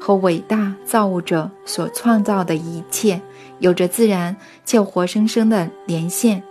[0.00, 3.20] 和伟大造物者所创造的一切
[3.58, 6.42] 有着自然且活生生的连线。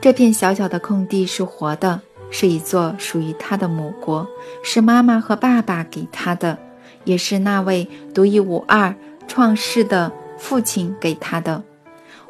[0.00, 2.00] 这片小小的空地是活的。
[2.34, 4.26] 是一座属于他的母国，
[4.62, 6.56] 是妈妈和爸爸给他的，
[7.04, 8.94] 也是那位独一无二
[9.28, 11.62] 创世的父亲给他的。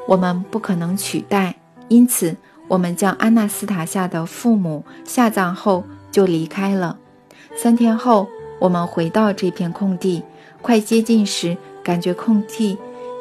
[0.09, 1.55] 我们不可能取代，
[1.87, 6.99] 因此我们将安娜斯塔夏的父母下葬后就离开了。
[7.55, 8.27] 三天后，
[8.63, 10.23] 我们回到这片空地，
[10.61, 12.79] 快接近时，感觉空地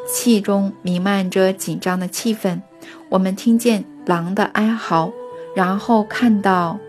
[0.07, 2.61] 气中弥漫着紧张的气氛。
[3.09, 5.11] 我们听见狼的哀嚎。
[5.53, 6.79] 然后看到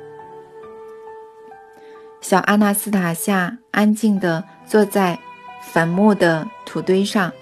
[2.20, 5.18] 小阿纳斯塔夏安静地坐在
[5.72, 7.32] 坟墓的土堆上，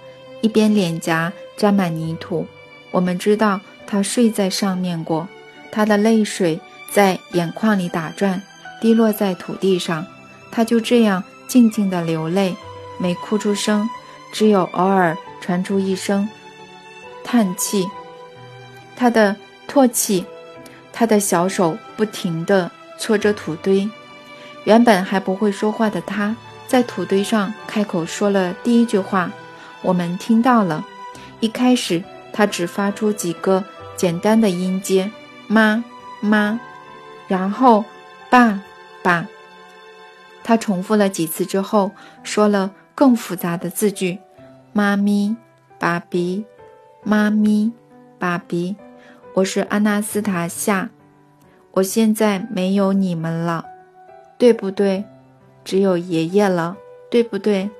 [0.41, 2.47] 一边脸颊沾满泥土。
[2.93, 5.29] 我们知道他睡在上面过，
[5.73, 6.59] 他的泪水
[6.91, 8.41] 在眼眶里打转，
[8.81, 10.07] 滴落在土地上。
[10.51, 12.55] 他就这样静静地流泪，
[12.99, 13.89] 没哭出声，
[14.33, 16.29] 只有偶尔传出一声
[17.25, 17.89] 叹气。
[18.97, 19.37] 他的
[19.69, 20.25] 唾弃。
[20.93, 23.89] 他的小手不停地搓着土堆，
[24.65, 26.37] 原本还不会说话的他，
[26.67, 29.31] 在土堆上开口说了第一句话，
[29.83, 30.85] 我们听到了。
[31.39, 32.03] 一开始，
[32.35, 33.65] 他只发出几个
[33.97, 35.11] 简单的音阶，
[35.47, 35.83] 妈
[36.21, 36.61] 妈，
[37.29, 37.85] 然后
[38.29, 38.61] 爸
[39.03, 39.27] 爸。
[40.51, 41.93] 他重复了几次之后，
[42.25, 44.19] 说了更复杂的字句
[44.75, 45.37] ：“妈咪，
[45.79, 46.45] 爸比，
[47.05, 47.71] 妈咪，
[48.19, 48.75] 爸比，
[49.35, 50.91] 我是阿纳斯塔夏，
[51.71, 53.65] 我现在没有你们了，
[54.37, 55.05] 对不对？
[55.63, 56.77] 只有爷爷了，
[57.09, 57.71] 对不对？”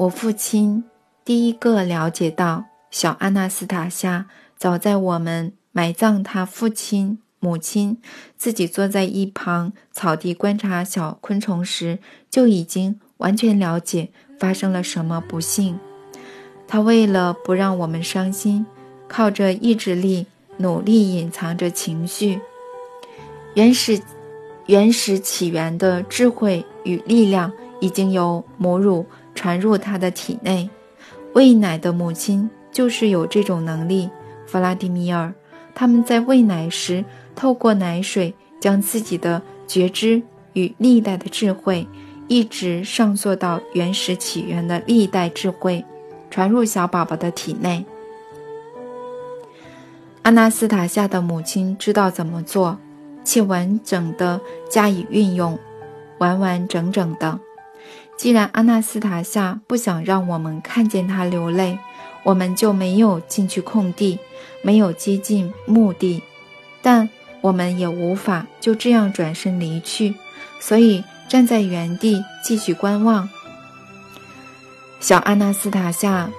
[0.00, 0.82] 我父亲
[1.26, 7.98] 第一个了解到，小阿纳斯塔夏早在我们埋葬他父亲、母亲，
[8.38, 11.98] 自己坐在一旁草地观察小昆虫时，
[12.30, 15.78] 就已经完全了解发生了什么不幸。
[16.66, 18.64] 他为了不让我们伤心，
[19.06, 20.26] 靠着意志力
[20.56, 22.40] 努力隐藏着情绪。
[23.52, 24.00] 原始、
[24.64, 29.04] 原始起源的智慧与力量已经由母乳。
[29.36, 30.70] 传入他的体内，
[31.32, 34.08] 喂奶的母亲就是有这种能力。
[34.46, 35.34] 弗拉迪米尔，
[35.74, 37.04] 他们在喂奶时，
[37.34, 41.86] 透过奶水将自己的觉知与历代的智慧，
[42.28, 45.84] 一直上溯到原始起源的历代智慧，
[46.30, 47.84] 传入小宝宝的体内。
[50.22, 52.78] 阿纳斯塔夏的母亲知道怎么做，
[53.24, 55.58] 且完整的加以运用，
[56.18, 57.38] 完完整整的。
[58.16, 61.78] 既然阿纳斯塔夏不想让我们看见他流泪，
[62.22, 64.18] 我们就没有进去空地，
[64.62, 66.22] 没有接近墓地，
[66.80, 67.10] 但
[67.44, 70.14] 我们也无法就这样转身离去，
[70.58, 73.28] 所以站在原地继续观望。
[74.98, 76.30] 小阿纳斯塔夏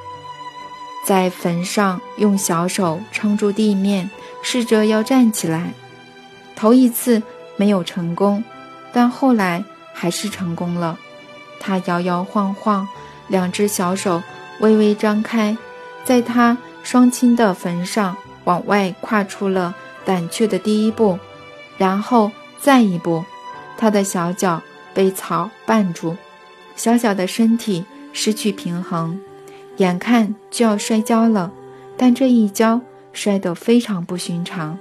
[1.05, 4.09] 在坟上用小手撑住地面，
[4.41, 5.73] 试着要站起来，
[6.55, 7.21] 头一次
[7.55, 8.43] 没有成功，
[8.91, 9.63] 但后来
[9.93, 10.97] 还是成功了。
[11.59, 12.87] 他摇摇晃晃，
[13.27, 14.23] 两只小手
[14.59, 15.55] 微微张开，
[16.03, 21.17] 在他双亲的坟上往外跨出了胆怯的第一步，
[21.77, 23.25] 然后再一步，
[23.77, 24.61] 他的小脚
[24.93, 26.15] 被草绊住，
[26.75, 29.19] 小小的身体失去平衡，
[29.77, 31.51] 眼看就要摔跤了，
[31.97, 32.79] 但这一跤
[33.11, 34.77] 摔得非常不寻常。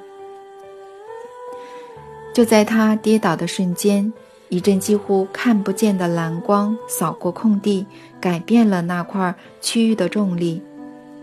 [2.33, 4.13] 就在他跌倒的瞬间。
[4.51, 7.85] 一阵几乎看不见的蓝光扫过空地，
[8.21, 10.63] 改变了那块区域的重力。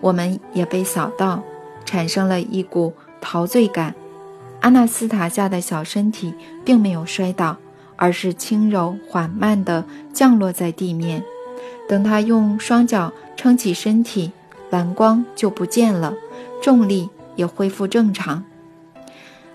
[0.02, 1.42] 我们也被扫到，
[1.86, 3.96] 产生了一股陶醉感。
[4.60, 6.34] 阿纳斯塔夏的小身体
[6.66, 7.58] 并没有摔倒，
[7.96, 11.24] 而是轻柔缓慢地降落在地面。
[11.88, 14.32] 等他用双脚撑起身体，
[14.70, 16.14] 蓝光就不见了，
[16.62, 18.44] 重力也恢复正常。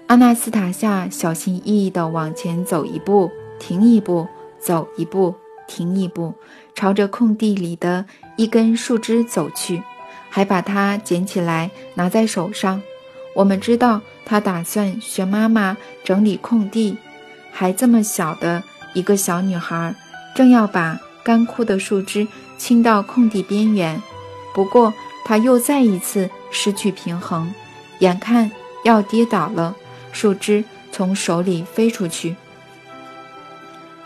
[0.06, 3.30] 阿纳斯塔夏小心翼翼地往前走一步。
[3.58, 4.28] 停一步，
[4.60, 5.34] 走一步，
[5.66, 6.34] 停一步，
[6.74, 8.04] 朝着空地里的
[8.36, 9.82] 一根树枝走去，
[10.28, 12.82] 还把它捡起来拿在手上。
[13.36, 16.96] 我们知道他打算学妈妈整理空地，
[17.52, 18.62] 还这么小的
[18.94, 19.94] 一个小女孩，
[20.34, 24.00] 正要把干枯的树枝倾到空地边缘。
[24.54, 24.94] 不过，
[25.26, 27.52] 他又再一次失去平衡，
[27.98, 28.50] 眼看
[28.84, 29.76] 要跌倒了，
[30.12, 32.36] 树枝从手里飞出去。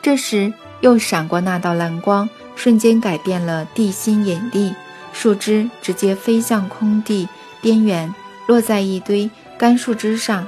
[0.03, 4.75] 这时，又闪过那道蓝光，瞬间改变了地心引力，
[5.13, 7.29] 树枝直接飞向空地
[7.61, 8.13] 边缘，
[8.51, 10.45] 落在一堆干树枝上。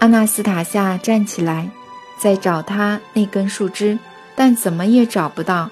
[0.00, 1.70] 阿纳斯塔夏站起来，
[2.18, 3.98] 在找他那根树枝，
[4.36, 5.70] 但怎么也找不到。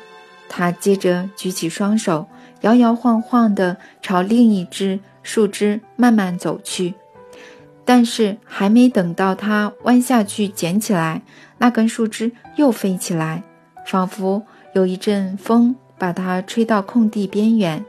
[0.48, 2.26] 他接着举起双手，
[2.62, 6.94] 摇摇晃晃地朝另一只树枝慢慢走去，
[7.84, 11.20] 但是还没等到他弯下去捡起来。
[11.58, 13.42] 那根树枝又飞起来，
[13.84, 17.84] 仿佛有一阵风把它吹到空地边缘。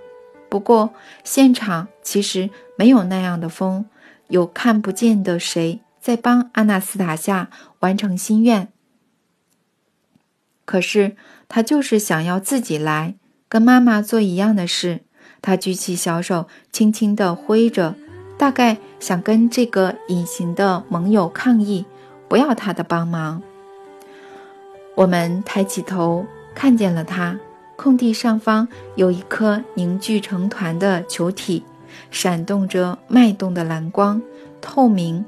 [0.50, 0.90] 不过，
[1.24, 2.50] 现场其实
[2.82, 3.86] 没有那样的风，
[4.30, 8.70] 有看不见的谁在帮阿纳斯塔夏完成心愿。
[10.66, 11.16] 可是
[11.48, 13.14] 他就是想要自己来，
[13.48, 15.02] 跟妈妈做一样的事。
[15.44, 17.94] 他举起小手，轻轻地挥着，
[18.36, 21.86] 大概想跟这个隐形的盟友抗议，
[22.28, 23.44] 不要他的帮忙。
[24.96, 27.40] 我们抬起头，看见了他。
[27.76, 31.64] 空地上方有一颗凝聚成团的球体，
[32.10, 34.22] 闪动着脉动的蓝光，
[34.60, 35.24] 透明。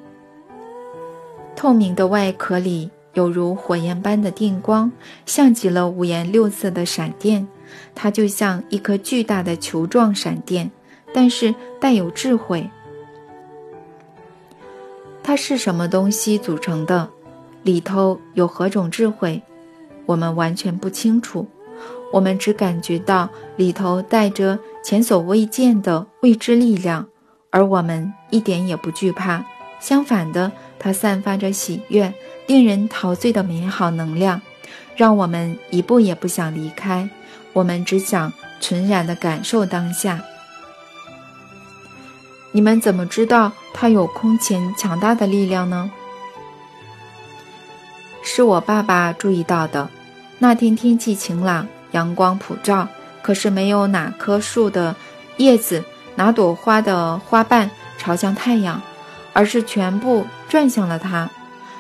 [1.56, 4.92] 透明的外壳里有如火焰般的电光，
[5.26, 7.48] 像极了五颜六色的闪电。
[7.96, 10.70] 它就像一颗巨大的球状闪电，
[11.14, 12.70] 但是带有智慧。
[15.24, 17.10] 它是什么东西组成的？
[17.64, 19.42] 里头有何种智慧？
[20.06, 21.48] 我们完全不清楚，
[22.12, 27.08] 我们只感觉到里头带着前所未见的未知力量，
[27.50, 29.44] 而我们一点也不惧怕，
[29.80, 32.14] 相反的，它散发着喜悦、
[32.46, 34.42] 令人陶醉的美好能量，
[34.96, 37.10] 让我们一步也不想离开。
[37.54, 40.22] 我们只想纯然的感受当下。
[42.52, 45.92] 你们怎么知道它有空前强大的力量呢？
[48.22, 49.90] 是我爸爸注意到的。
[50.44, 52.86] 那天天气晴朗，阳光普照，
[53.22, 54.94] 可是没有哪棵树的
[55.38, 55.82] 叶子、
[56.16, 58.82] 哪朵花的花瓣朝向太阳。
[59.32, 61.30] 而是全部转向了它。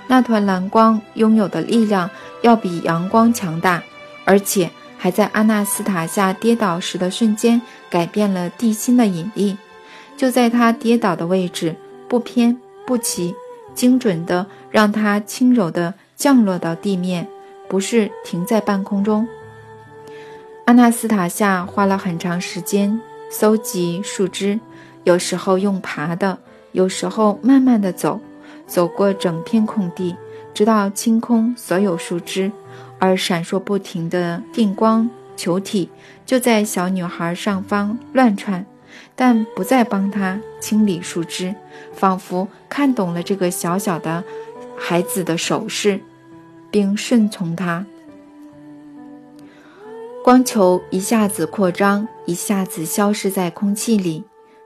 [0.07, 2.09] 那团蓝光拥有的力量
[2.41, 3.83] 要比阳光强大，
[4.23, 9.57] 而且还在阿纳斯塔夏跌倒时的瞬间改变了地心的引力。
[10.15, 11.75] 就在他跌倒的位置，
[12.07, 12.57] 不偏
[12.87, 13.35] 不倚，
[13.75, 17.27] 精准的让他轻柔地降落到地面，
[17.73, 19.27] 不是停在半空中。
[20.65, 23.01] 阿纳斯塔夏花了很长时间
[23.31, 24.59] 搜集树枝，
[25.05, 26.37] 有时候用爬的。
[26.73, 28.19] 有时候慢慢的走，
[28.67, 30.15] 走过整片空地，
[30.53, 32.51] 直到清空所有树枝，
[32.99, 35.89] 而闪烁不停的电光球体
[36.27, 38.63] 就在小女孩上方乱窜，
[39.15, 41.55] 但不再帮她清理树枝，
[41.95, 44.23] 仿佛看懂了这个小小的
[44.77, 45.99] 孩子的手势，
[46.73, 47.85] 并顺从他。
[50.23, 54.23] 光球一下子扩张，一下子消失在空气里，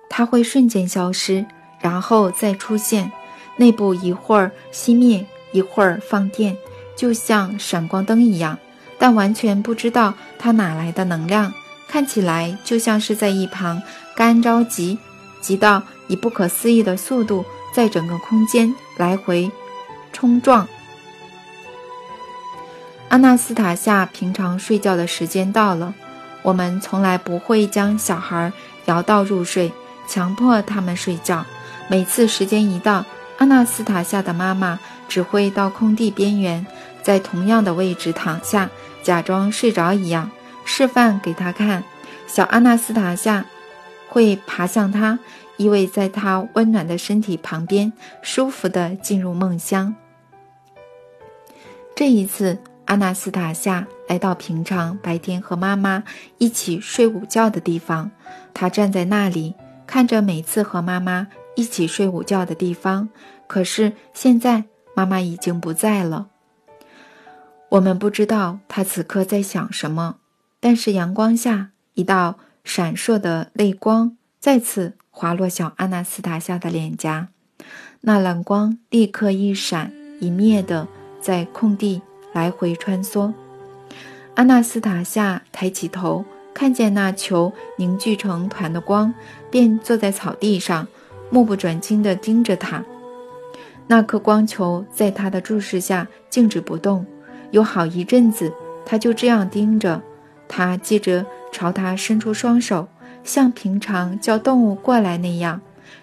[0.10, 1.45] 它会瞬间消失。
[1.82, 3.12] 然后再出现，
[3.58, 6.55] 内部一会儿熄灭，一会儿放电，
[6.95, 8.58] 就像闪光灯一样。
[8.97, 11.53] 但完全不知道它哪来的能量，
[11.89, 13.82] 看起来就像是在一旁
[14.16, 14.97] 干着急，
[15.41, 17.43] 急到以不可思议的速度
[17.74, 19.51] 在整个空间来回
[20.14, 20.66] 冲撞。
[23.10, 25.93] 阿纳斯塔夏平常睡觉的时间到了，
[26.41, 28.51] 我们从来不会将小孩
[28.86, 29.72] 摇到入睡，
[30.08, 31.45] 强迫他们睡觉。
[31.89, 33.05] 每次时间一到，
[33.38, 34.78] 阿纳斯塔夏的妈妈
[35.08, 36.66] 只会到空地边缘，
[37.01, 38.70] 在同样的位置躺下，
[39.01, 40.30] 假装睡着一样，
[40.66, 41.84] 示范给他看。
[42.28, 43.45] 小阿纳斯塔夏
[44.10, 45.18] 会爬向他，
[45.55, 49.95] 依偎在他温暖的身体旁边，舒服地进入梦乡。
[51.95, 56.04] 这一次，阿纳斯塔夏来到平常白天和妈妈
[56.40, 58.12] 一起睡午觉的地方，
[58.54, 59.54] 他站在那里，
[59.86, 61.28] 看着每次和妈妈。
[61.58, 63.10] 一起睡午觉的地方，
[63.48, 66.28] 可是现在妈妈已经不在了。
[67.70, 70.18] 我们不知道她此刻在想什么，
[70.60, 77.30] 但是阳光下一道闪烁的泪光再次滑落小阿纳斯塔夏的脸颊，
[78.02, 80.88] 那蓝光立刻一闪一灭的
[81.20, 82.04] 在空地
[82.38, 83.34] 来回穿梭。
[84.36, 86.24] 阿纳斯塔夏抬起头，
[86.54, 89.12] 看见那球凝聚成团的光，
[89.50, 90.88] 便坐在草地上。
[91.30, 92.86] 目不转睛地盯着他，
[93.88, 97.06] 那颗光球在他的注视下静止不动，
[97.52, 98.54] 有好一阵子，
[98.86, 100.02] 他就这样盯着。
[100.48, 102.88] 他接着朝他伸出双手，
[103.26, 105.60] 像平常叫动物过来那样。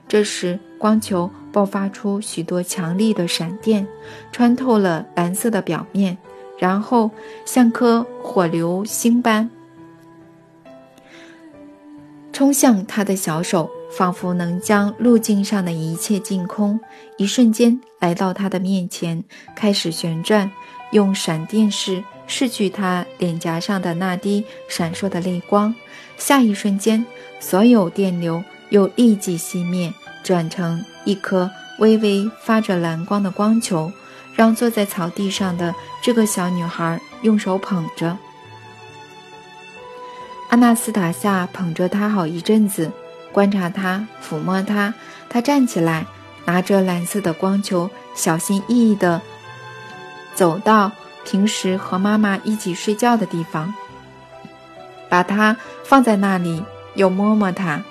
[0.09, 3.87] 这时，光球爆发出许多强力的闪电，
[4.33, 6.17] 穿透了蓝色的表面，
[6.59, 7.11] 然后
[7.45, 9.51] 像颗火流星般
[12.33, 13.71] 冲向他的小手。
[13.97, 16.81] 仿佛能将路径上的一切净空，
[17.17, 19.23] 一瞬间来到他的面前，
[19.55, 20.51] 开始旋转，
[20.91, 25.73] 用闪电式拭去他脸颊上的那滴闪烁的泪光。
[26.17, 27.07] 下一瞬间，
[27.39, 29.93] 所有电流又立即熄灭，
[30.23, 33.93] 转成一颗微微发着蓝光的光球，
[34.35, 38.17] 让坐在草地上的这个小女孩用手捧着。
[40.51, 42.91] 阿纳斯塔夏捧着它好一阵子。
[43.33, 44.95] 观察他，抚摸他，
[45.29, 46.07] 他站起来，
[46.45, 49.21] 拿着蓝色的光球，小心翼翼地
[50.37, 50.93] 走到
[51.25, 53.75] 平时和妈妈一起睡觉的地方，
[55.09, 56.63] 把它放在那里，
[56.95, 57.83] 又摸摸它。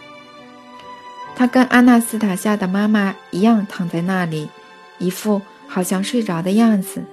[1.36, 4.50] 他跟阿纳斯塔夏的妈妈一样躺在那里，
[4.98, 7.04] 一副好像睡着的样子。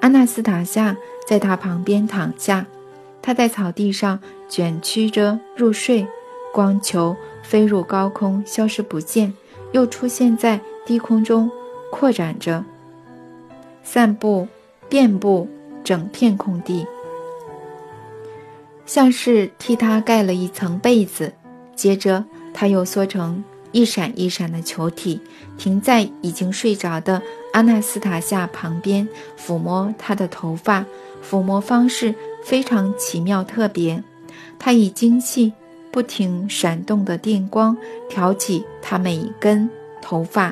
[0.00, 0.96] 阿纳斯塔夏
[1.26, 2.66] 在他旁边躺下，
[3.20, 4.18] 他在草地上
[4.48, 6.06] 卷曲着入睡，
[6.52, 7.16] 光球。
[7.44, 9.34] 飞入高空，消失不见，
[9.72, 11.50] 又出现在低空中，
[11.90, 12.64] 扩展着，
[13.82, 14.46] 散布，
[14.88, 15.48] 遍布
[15.82, 16.86] 整片空地，
[18.86, 21.32] 像是替他盖了一层被子。
[21.74, 23.42] 接着，他又缩成
[23.72, 25.20] 一闪一闪的球体，
[25.58, 27.20] 停在已经睡着的
[27.52, 29.08] 阿纳斯塔夏旁边，
[29.38, 30.84] 抚摸她的头发，
[31.28, 32.14] 抚摸方式
[32.44, 34.02] 非常奇妙特别，
[34.58, 35.52] 他以精细。
[35.90, 37.76] 不停闪动的电光
[38.08, 39.68] 挑起她每一根
[40.00, 40.50] 头发，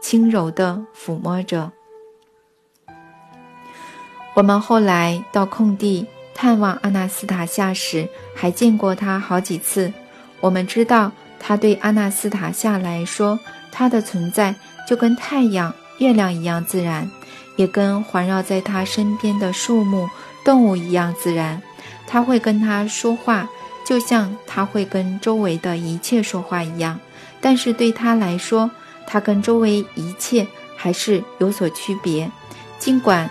[0.00, 1.72] 轻柔地抚摸着。
[4.34, 6.06] 我们后来到空地
[6.36, 9.92] 探望阿纳斯塔夏时，还见过他好几次。
[10.40, 11.10] 我们知道，
[11.46, 13.38] 他对阿纳斯塔夏来说，
[13.70, 14.52] 他的存在
[14.84, 17.08] 就跟太阳、月亮一样自然，
[17.54, 20.08] 也跟环绕在他身边的树木、
[20.44, 21.62] 动物一样自然。
[22.04, 23.48] 他会跟他说话，
[23.86, 26.98] 就像他会跟周围的一切说话一样。
[27.40, 28.68] 但是对他来说，
[29.06, 30.44] 他跟周围一切
[30.74, 32.28] 还是有所区别，
[32.80, 33.30] 尽管。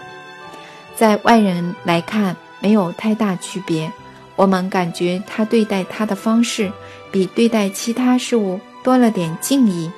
[0.95, 3.91] 在外人来看，没有太大区别。
[4.37, 6.71] 我们感觉他对待他的方式，
[7.15, 9.89] 比对待其他事物多了点敬意，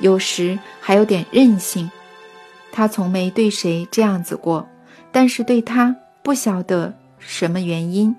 [0.00, 1.90] 有时还有点任性。
[2.70, 4.68] 他从没对谁这样子过，
[5.10, 8.14] 但是对他不晓得什么原因，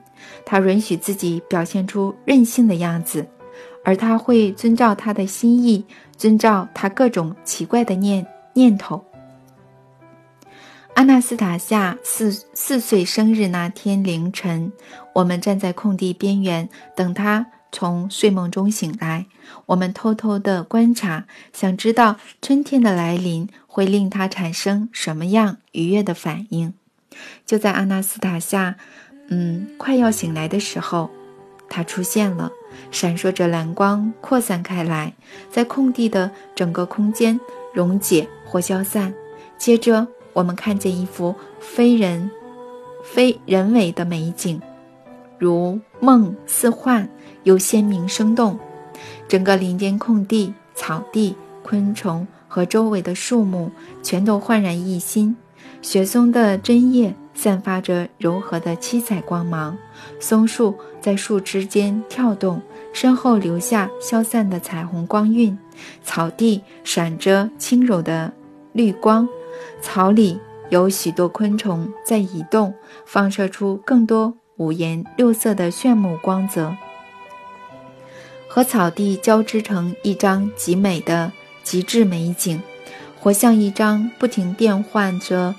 [0.47, 3.23] 他允许自己表现出任性的样子，
[3.85, 5.85] 而他会遵照他的心意，
[6.17, 9.05] 遵照他各种奇怪的念念头。
[10.95, 14.73] 阿纳斯塔夏四四岁生日那天凌晨，
[15.13, 19.25] 我们站在空地边缘等他从睡梦中醒来。
[19.67, 26.73] 我们偷偷地观察，想知道春天的来临会令他产生什么样愉悦的反应。
[27.45, 28.75] 就在阿纳斯塔夏，
[29.29, 31.09] 嗯，快要醒来的时候，
[31.69, 32.51] 他出现了，
[32.91, 35.13] 闪烁着蓝光扩散开来，
[35.51, 37.39] 在空地的整个空间
[37.73, 39.13] 溶解或消散。
[39.57, 40.07] 接着。
[40.31, 42.29] 我们看见一幅非人、
[43.03, 44.61] 非人为的美景，
[45.37, 47.09] 如梦似幻，
[47.49, 48.59] 又鲜明生动。
[49.27, 53.71] 整个林间空地、草地、昆虫和周围的树木
[54.03, 55.35] 全都焕然一新。
[55.81, 59.75] 雪松的针叶散发着柔和的七彩光芒，
[60.19, 62.61] 松树在树枝间跳动，
[62.93, 65.57] 身后留下消散的彩虹光晕。
[66.03, 68.31] 草地闪着轻柔的
[68.73, 69.27] 绿光。
[69.81, 70.39] 草里
[70.69, 72.73] 有许多昆虫在移动，
[73.05, 76.75] 放射出更多五颜六色的炫目光泽，
[78.49, 81.31] 和草地交织成一张极美的
[81.63, 82.59] 极致美景，
[83.19, 85.53] 活像一张不停变换着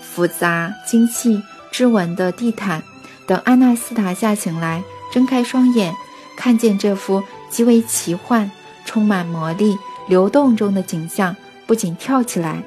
[0.00, 2.82] 复杂精细织纹的地毯。
[3.26, 5.94] 等阿纳斯塔夏醒来，睁开双眼，
[6.36, 8.50] 看见这幅极为奇幻、
[8.86, 9.76] 充满魔力、
[10.08, 12.62] 流动中的景象，不仅跳起来。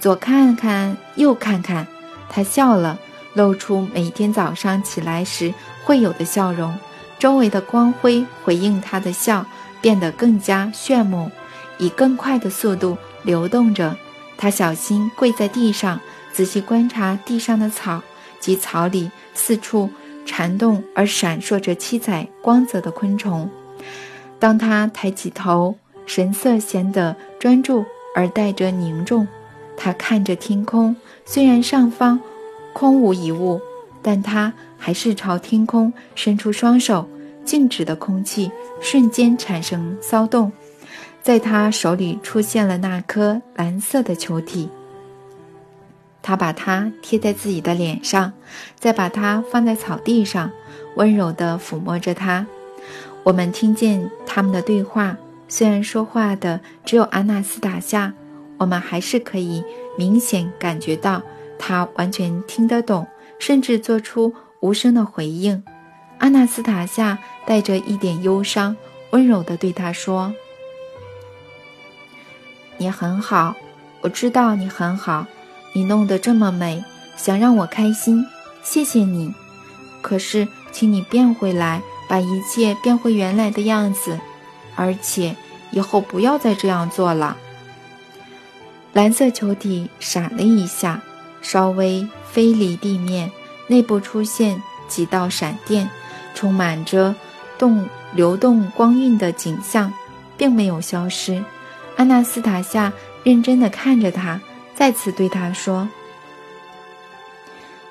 [0.00, 1.86] 左看看，右看看，
[2.28, 2.98] 他笑了，
[3.34, 5.52] 露出每天早上起来时
[5.84, 6.74] 会有的笑容。
[7.22, 9.46] 周围的光辉回应他的笑，
[9.80, 11.30] 变得更加炫目，
[11.78, 13.96] 以更快的速度流动着。
[14.36, 16.00] 他小心跪在地上，
[16.32, 18.02] 仔细观察地上的草
[18.40, 19.88] 及草里四处
[20.26, 23.48] 缠动而闪烁着七彩光泽的昆虫。
[24.40, 27.84] 当他抬起头，神色显得专注
[28.16, 29.28] 而带着凝重。
[29.76, 32.18] 他看着天空，虽然上方
[32.72, 33.60] 空无一物，
[34.02, 37.08] 但他还是朝天空伸出双手。
[37.44, 40.52] 静止的空气瞬间产生骚动，
[41.22, 44.68] 在他手里出现了那颗蓝色的球体。
[46.22, 48.32] 他把它贴在自己的脸上，
[48.78, 50.50] 再把它放在草地上，
[50.96, 52.46] 温柔地抚摸着它。
[53.24, 55.16] 我们听见他们的对话，
[55.48, 58.14] 虽然说话的只有阿纳斯塔夏。
[58.58, 59.64] 我们还是可以
[59.98, 61.20] 明显感觉到
[61.58, 63.04] 他完全听得懂，
[63.40, 65.60] 甚至做出无声的回应。
[66.22, 68.76] 阿纳斯塔夏带着一点忧伤，
[69.10, 70.32] 温柔地对他说
[72.78, 73.56] ：“你很好，
[74.02, 75.26] 我知道你很好，
[75.72, 76.84] 你弄得这么美，
[77.16, 78.24] 想让我开心，
[78.62, 79.34] 谢谢你。
[80.00, 84.20] 可是，请你变回来，把一切变回原来的样子，
[84.76, 85.34] 而且
[85.72, 87.36] 以后不要再这样做了。”
[88.94, 91.02] 蓝色球体闪了一下，
[91.40, 93.32] 稍微飞离地面，
[93.66, 95.90] 内部出现几道闪电，
[96.34, 97.14] 充满着
[97.58, 99.92] 动流动光晕的景象，
[100.36, 101.42] 并没有消失。
[101.96, 104.40] 阿纳斯塔夏认真地看着他，
[104.74, 105.88] 再次对他说：“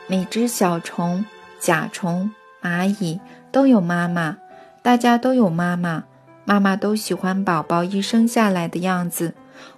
[0.07, 1.25] 每只小虫、
[1.59, 2.31] 甲虫、
[2.61, 3.19] 蚂蚁
[3.51, 4.37] 都有妈妈，
[4.81, 6.03] 大家都有妈妈，
[6.43, 9.33] 妈妈都喜欢宝宝一生下来的样子。”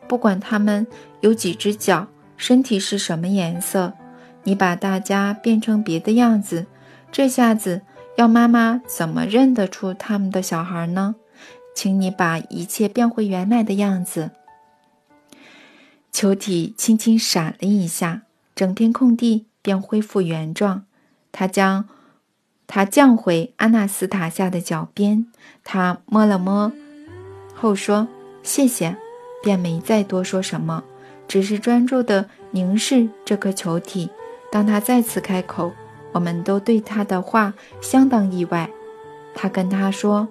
[0.07, 0.86] 不管他们
[1.22, 2.07] 有几只脚，
[2.38, 3.93] 身体是什么颜色，
[4.43, 6.66] 你把大家变成别的样子，
[7.11, 7.82] 这下子
[8.16, 11.16] 要妈妈怎么认得出他们的小孩呢？
[11.76, 14.32] 请你把一切变回原来的样子。
[16.11, 18.22] 球体轻轻闪了一下，
[18.53, 20.86] 整片空地便恢复原状。
[21.32, 21.89] 他将
[22.68, 25.26] 它降回阿纳斯塔夏的脚边，
[25.64, 26.72] 他摸了摸，
[27.55, 28.07] 后说
[28.43, 28.95] ：“谢谢。”
[29.41, 30.84] 便没再多说什么，
[31.28, 34.09] 只是专注地凝视这颗球体。
[34.49, 35.74] 当他再次开口，
[36.14, 38.70] 我们都对他的话相当意外。
[39.36, 40.28] 他跟他说：“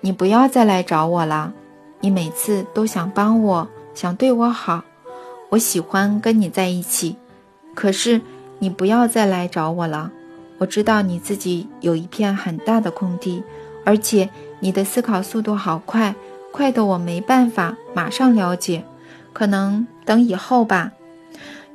[0.00, 1.52] 你不要再来找我了。
[2.00, 4.82] 你每次都想帮我，想对我好。
[5.50, 7.16] 我喜欢跟你在一起。
[7.74, 8.20] 可是
[8.58, 10.10] 你不要再来找我了。
[10.58, 13.42] 我知道你自己有一片很大的空地，
[13.84, 14.30] 而且
[14.60, 16.14] 你的思考速度好快，
[16.50, 18.82] 快的我没办法马上了解。
[19.34, 20.92] 可能等以后吧。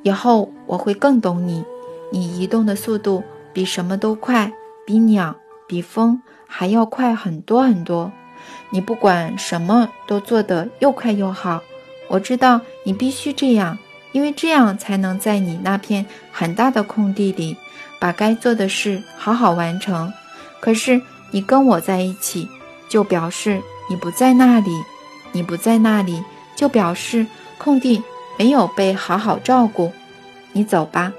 [0.02, 1.64] 以后我会更懂你。
[2.10, 3.22] 你移动的速度
[3.52, 4.52] 比什么都快。”
[4.84, 5.36] 比鸟、
[5.68, 8.10] 比风还要快很多很多，
[8.70, 11.62] 你不管什么都做得又快又好。
[12.08, 13.78] 我知道你必须这样，
[14.10, 17.56] 因为这样才能在你那片很大的空地里
[18.00, 20.12] 把该做的事好好完成。
[20.58, 21.00] 可是
[21.30, 22.48] 你跟我在一起，
[22.88, 24.72] 就表示你不在那里；
[25.30, 26.20] 你不在那里，
[26.56, 27.24] 就表示
[27.56, 28.02] 空地
[28.42, 29.92] 没有被好好照顾。
[30.50, 31.12] 你走吧。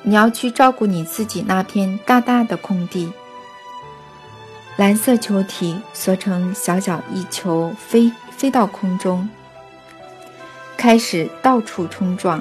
[0.00, 3.12] 你要去照顾你自己那片大大的空地。
[4.76, 9.28] 蓝色球体缩成小小一球，飞飞到空中，
[10.78, 12.40] 开始到处冲撞，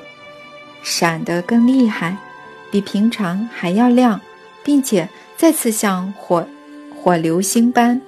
[0.82, 2.16] 闪得更厉害，
[2.72, 4.22] 比平常还要亮，
[4.64, 6.48] 并且再次像火
[7.04, 8.02] 火流星般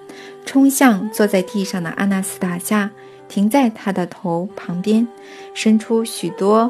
[0.45, 2.89] 冲向坐在地上的阿纳斯塔夏，
[3.33, 5.07] 停在他的头旁边，
[5.55, 6.69] 伸出许多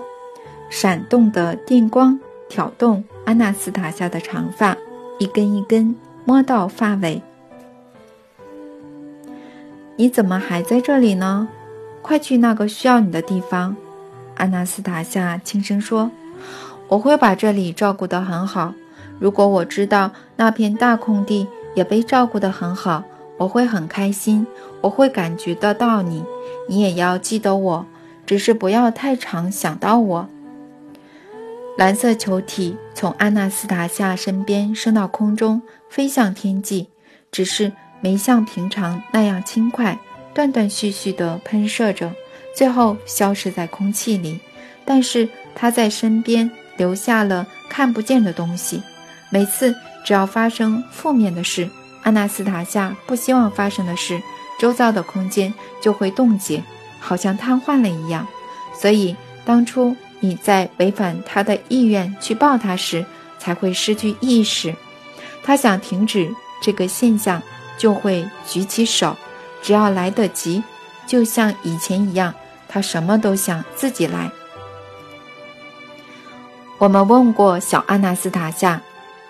[0.70, 2.18] 闪动的电光。
[2.48, 4.78] 挑动安娜斯塔夏的长发，
[5.20, 5.94] 一根一根
[6.24, 7.22] 摸到发尾。
[9.98, 11.50] 你怎么还在这里呢？
[12.02, 13.76] 快去那个需要你的地方。
[14.36, 16.12] 安娜斯塔夏轻声说
[16.88, 18.74] ：“我会把这里照顾得很好。
[19.20, 21.46] 如果我知道那片大空地
[21.76, 23.04] 也被照顾得很好，
[23.44, 24.48] 我会很开心。
[24.82, 26.24] 我会感觉得到你，
[26.68, 27.86] 你也要记得我，
[28.26, 30.30] 只是不要太常想到我。”
[31.78, 36.88] 蓝色球体从安娜斯塔夏身边升到空中，飞向天际，
[37.32, 37.72] 只是
[38.02, 39.98] 没像平常那样轻快，
[40.34, 42.12] 断断续续地喷射着，
[42.56, 44.40] 最后消失在空气里。
[44.86, 48.82] 但是它在身边留下了看不见的东西。
[49.30, 49.74] 每次
[50.06, 51.70] 只要发生负面的事，
[52.04, 54.22] 阿纳斯塔夏不希望发生的事，
[54.60, 56.64] 周遭的空间就会冻结，
[57.00, 58.28] 好像瘫痪了一样。
[58.74, 59.96] 所以当初。
[60.26, 63.06] 你在违反他的意愿去抱他时，
[63.38, 64.74] 才会失去意识。
[65.44, 67.44] 他想停止这个现象，
[67.78, 69.18] 就会举起手，
[69.62, 70.64] 只要来得及，
[71.06, 72.34] 就像以前一样，
[72.70, 74.32] 他什么都想自己来。
[76.78, 78.82] 我们问过小阿纳斯塔夏，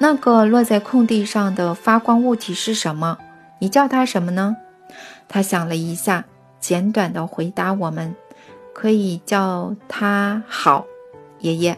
[0.04, 3.18] 那个落在空地上的发光物体是什么？
[3.60, 4.58] 你叫它什么呢？
[5.30, 6.26] 他想了一下，
[6.60, 8.14] 简短的回答我们。
[8.74, 10.86] 可以叫他好，
[11.39, 11.78] 爷爷。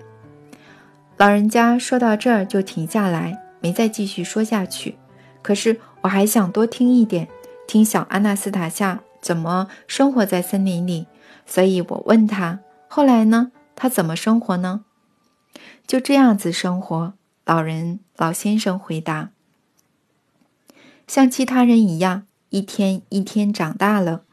[1.18, 4.98] 老人家说到这儿就停下来，没再继续说下去。
[5.44, 7.28] 可是我还想多听一点，
[7.68, 11.06] 听小阿纳斯塔夏怎么生活在森林里。
[11.46, 12.58] 所以我问他
[12.90, 13.52] ：“后来呢？
[13.76, 14.84] 他怎么生活呢？”
[15.86, 17.14] 就这样子生活。
[17.46, 19.30] 老人老先生回答
[21.08, 24.24] ：“像其他人一样，一天一天长大了。”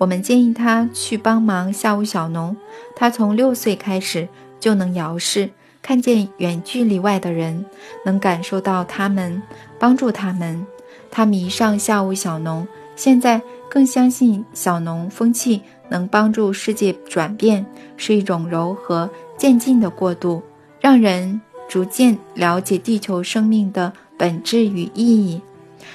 [0.00, 2.56] 我们建议他去帮忙下午小农。
[2.96, 4.26] 他从六岁开始
[4.58, 5.50] 就能遥视，
[5.80, 7.64] 看见远距离外的人，
[8.04, 9.40] 能感受到他们，
[9.78, 10.66] 帮助他们。
[11.10, 12.66] 他迷上下午小农，
[12.96, 17.64] 现在更相信小农风气能帮助世界转变，
[17.96, 20.42] 是一种柔和渐进的过渡，
[20.80, 21.40] 让人
[21.72, 25.40] 逐渐了解地球生命的本质与意义。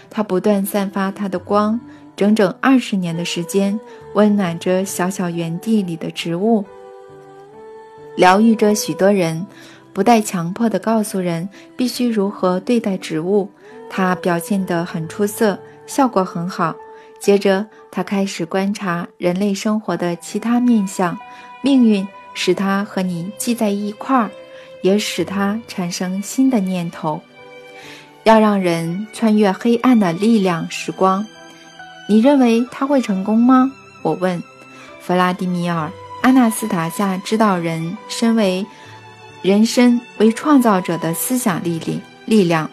[0.09, 1.79] 它不断散发它的光。
[2.15, 3.79] 整整二十年的时间，
[4.15, 6.65] 温暖着小小园地里的植物，
[8.15, 9.45] 疗愈着许多人，
[9.93, 13.47] 不带强迫地告诉人必须如何对待植物。
[13.87, 16.75] 他表现得很出色，效果很好。
[17.19, 21.15] 接着，他开始观察人类生活的其他面相。
[21.61, 24.31] 命运使他和你系在一块儿，
[24.87, 27.21] 也使他产生新的念头，
[28.23, 31.25] 要让人穿越黑暗的力量，时光。
[32.07, 33.69] 你认为他会成功吗？
[34.01, 34.41] 我问。
[35.01, 35.87] 弗拉迪米尔·
[36.21, 38.65] 阿纳斯塔夏知道人身为
[39.41, 42.69] 人身为创造者的思想力力力量，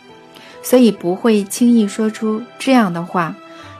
[0.62, 3.34] 所以不会轻易说出这样的话。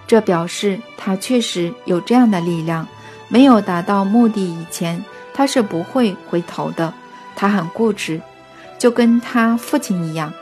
[0.09, 2.89] 这表示他确实有这样的力量。
[3.29, 6.93] 没有达到目的以前，他是不会回头的。
[7.37, 8.21] 他很固执，
[8.79, 10.33] 就跟他父亲一样。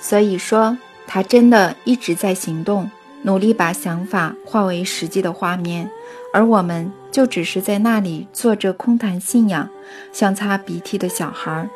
[0.00, 0.76] 所以说。
[1.04, 2.90] 他真的一直在行动。
[3.24, 5.90] 努力把想法化为实际的画面，
[6.32, 9.68] 而我们就只是在那里做着空谈信仰，
[10.10, 11.68] 像擦鼻涕的小孩。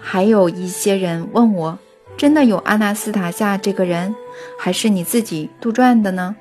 [0.00, 1.78] 还有一些人问我
[2.18, 4.12] ：“真的有阿纳斯塔夏这个人，
[4.58, 6.34] 还是你自己杜撰的呢？”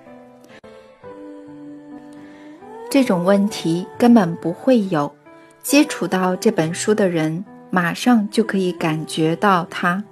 [2.90, 5.14] 这种问题根本不会有。
[5.62, 10.04] 接触到这本书的人，马上就可以感觉到他，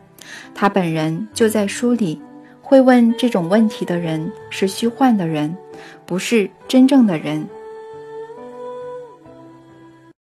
[0.53, 2.21] 他本人就在书里。
[2.61, 5.55] 会问这种问题的人是虚幻的人，
[6.05, 7.47] 不是真正的人。